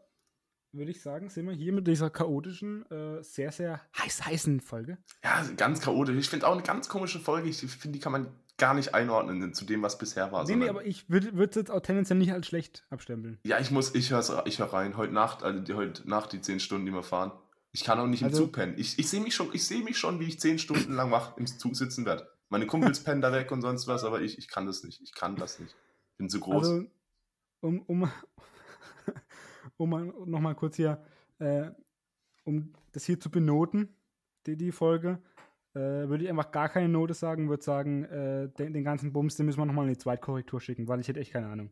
[0.73, 4.97] würde ich sagen, sind wir hier mit dieser chaotischen, äh, sehr, sehr heiß heißen Folge.
[5.23, 6.15] Ja, ganz chaotisch.
[6.17, 7.49] Ich finde auch eine ganz komische Folge.
[7.49, 10.45] Ich finde, die kann man gar nicht einordnen zu dem, was bisher war.
[10.45, 13.39] Nee, nee, aber ich würde es jetzt auch tendenziell nicht als schlecht abstempeln.
[13.43, 14.97] Ja, ich muss, ich höre ich hör rein.
[14.97, 17.31] Heute Nacht, also die, heute Nacht die zehn Stunden, die wir fahren.
[17.73, 18.75] Ich kann auch nicht im also, Zug pennen.
[18.77, 21.47] Ich, ich sehe mich, schon, seh mich schon, wie ich zehn Stunden lang wach im
[21.47, 22.29] Zug sitzen werde.
[22.49, 25.01] Meine Kumpels pennen da weg und sonst was, aber ich, ich kann das nicht.
[25.01, 25.73] Ich kann das nicht.
[26.11, 26.67] Ich bin zu groß.
[26.67, 26.85] Also,
[27.61, 28.11] um, um,
[29.77, 31.03] um nochmal kurz hier,
[31.39, 31.71] äh,
[32.43, 33.95] um das hier zu benoten,
[34.45, 35.19] die, die Folge,
[35.73, 39.37] äh, würde ich einfach gar keine Note sagen, würde sagen, äh, den, den, ganzen Bums,
[39.37, 41.69] den müssen wir nochmal in die Zweitkorrektur schicken, weil ich hätte echt keine Ahnung.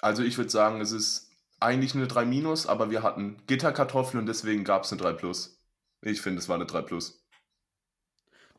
[0.00, 1.30] Also ich würde sagen, es ist
[1.60, 5.64] eigentlich eine 3 minus, aber wir hatten Gitterkartoffeln und deswegen gab es eine 3 plus.
[6.02, 7.24] Ich finde, es war eine 3 plus.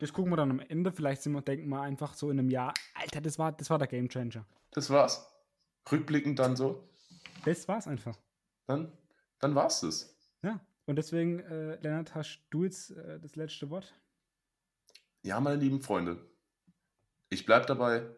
[0.00, 0.92] Das gucken wir dann am Ende.
[0.92, 3.78] Vielleicht sind wir, denken wir einfach so in einem Jahr, Alter, das war, das war
[3.78, 4.46] der Gamechanger.
[4.72, 5.26] Das war's.
[5.90, 6.88] Rückblickend dann so.
[7.44, 8.18] Das war's einfach.
[8.66, 8.92] Dann,
[9.38, 10.16] dann war's das.
[10.42, 13.94] Ja, und deswegen, äh, Lennart, hast du jetzt äh, das letzte Wort?
[15.22, 16.18] Ja, meine lieben Freunde,
[17.28, 18.08] ich bleibe dabei,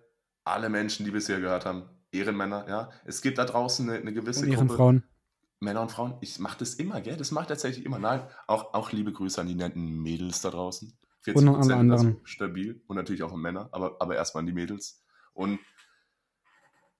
[0.44, 2.90] alle Menschen, die bisher gehört haben, Ehrenmänner, ja.
[3.04, 4.74] Es gibt da draußen eine, eine gewisse und Gruppe.
[4.74, 5.02] Frauen.
[5.60, 6.16] Männer und Frauen.
[6.20, 7.16] Ich mache das immer, gell?
[7.16, 7.98] Das mache ich tatsächlich immer.
[7.98, 10.92] Nein, auch, auch liebe Grüße an die netten Mädels da draußen.
[11.20, 11.90] 40 und an anderen.
[11.92, 15.04] Also stabil und natürlich auch an Männer, aber, aber erstmal an die Mädels.
[15.34, 15.60] Und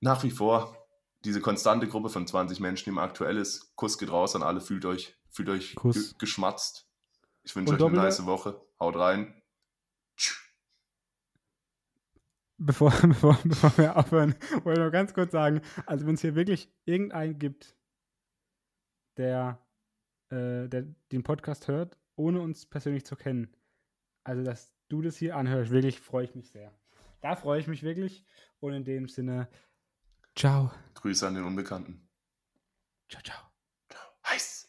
[0.02, 0.76] nach wie vor
[1.24, 3.74] diese konstante Gruppe von 20 Menschen, die im aktuell ist.
[3.76, 6.88] Kuss geht raus an alle, fühlt euch, fühlt euch ge geschmatzt.
[7.44, 8.60] Ich wünsche euch eine nice Woche.
[8.78, 9.40] Haut rein.
[12.58, 14.34] Bevor, bevor, bevor wir aufhören,
[14.64, 17.76] wollte ich noch ganz kurz sagen, also wenn es hier wirklich irgendeinen gibt,
[19.16, 19.64] der,
[20.30, 20.82] äh, der
[21.12, 23.56] den Podcast hört, ohne uns persönlich zu kennen,
[24.24, 26.72] also dass du das hier anhörst, wirklich freue ich mich sehr.
[27.20, 28.24] Da freue ich mich wirklich
[28.58, 29.48] und in dem Sinne,
[30.36, 30.70] ciao.
[30.94, 32.08] Grüße an den Unbekannten.
[33.08, 33.42] Ciao, ciao.
[33.88, 34.02] Ciao.
[34.28, 34.61] Heiß.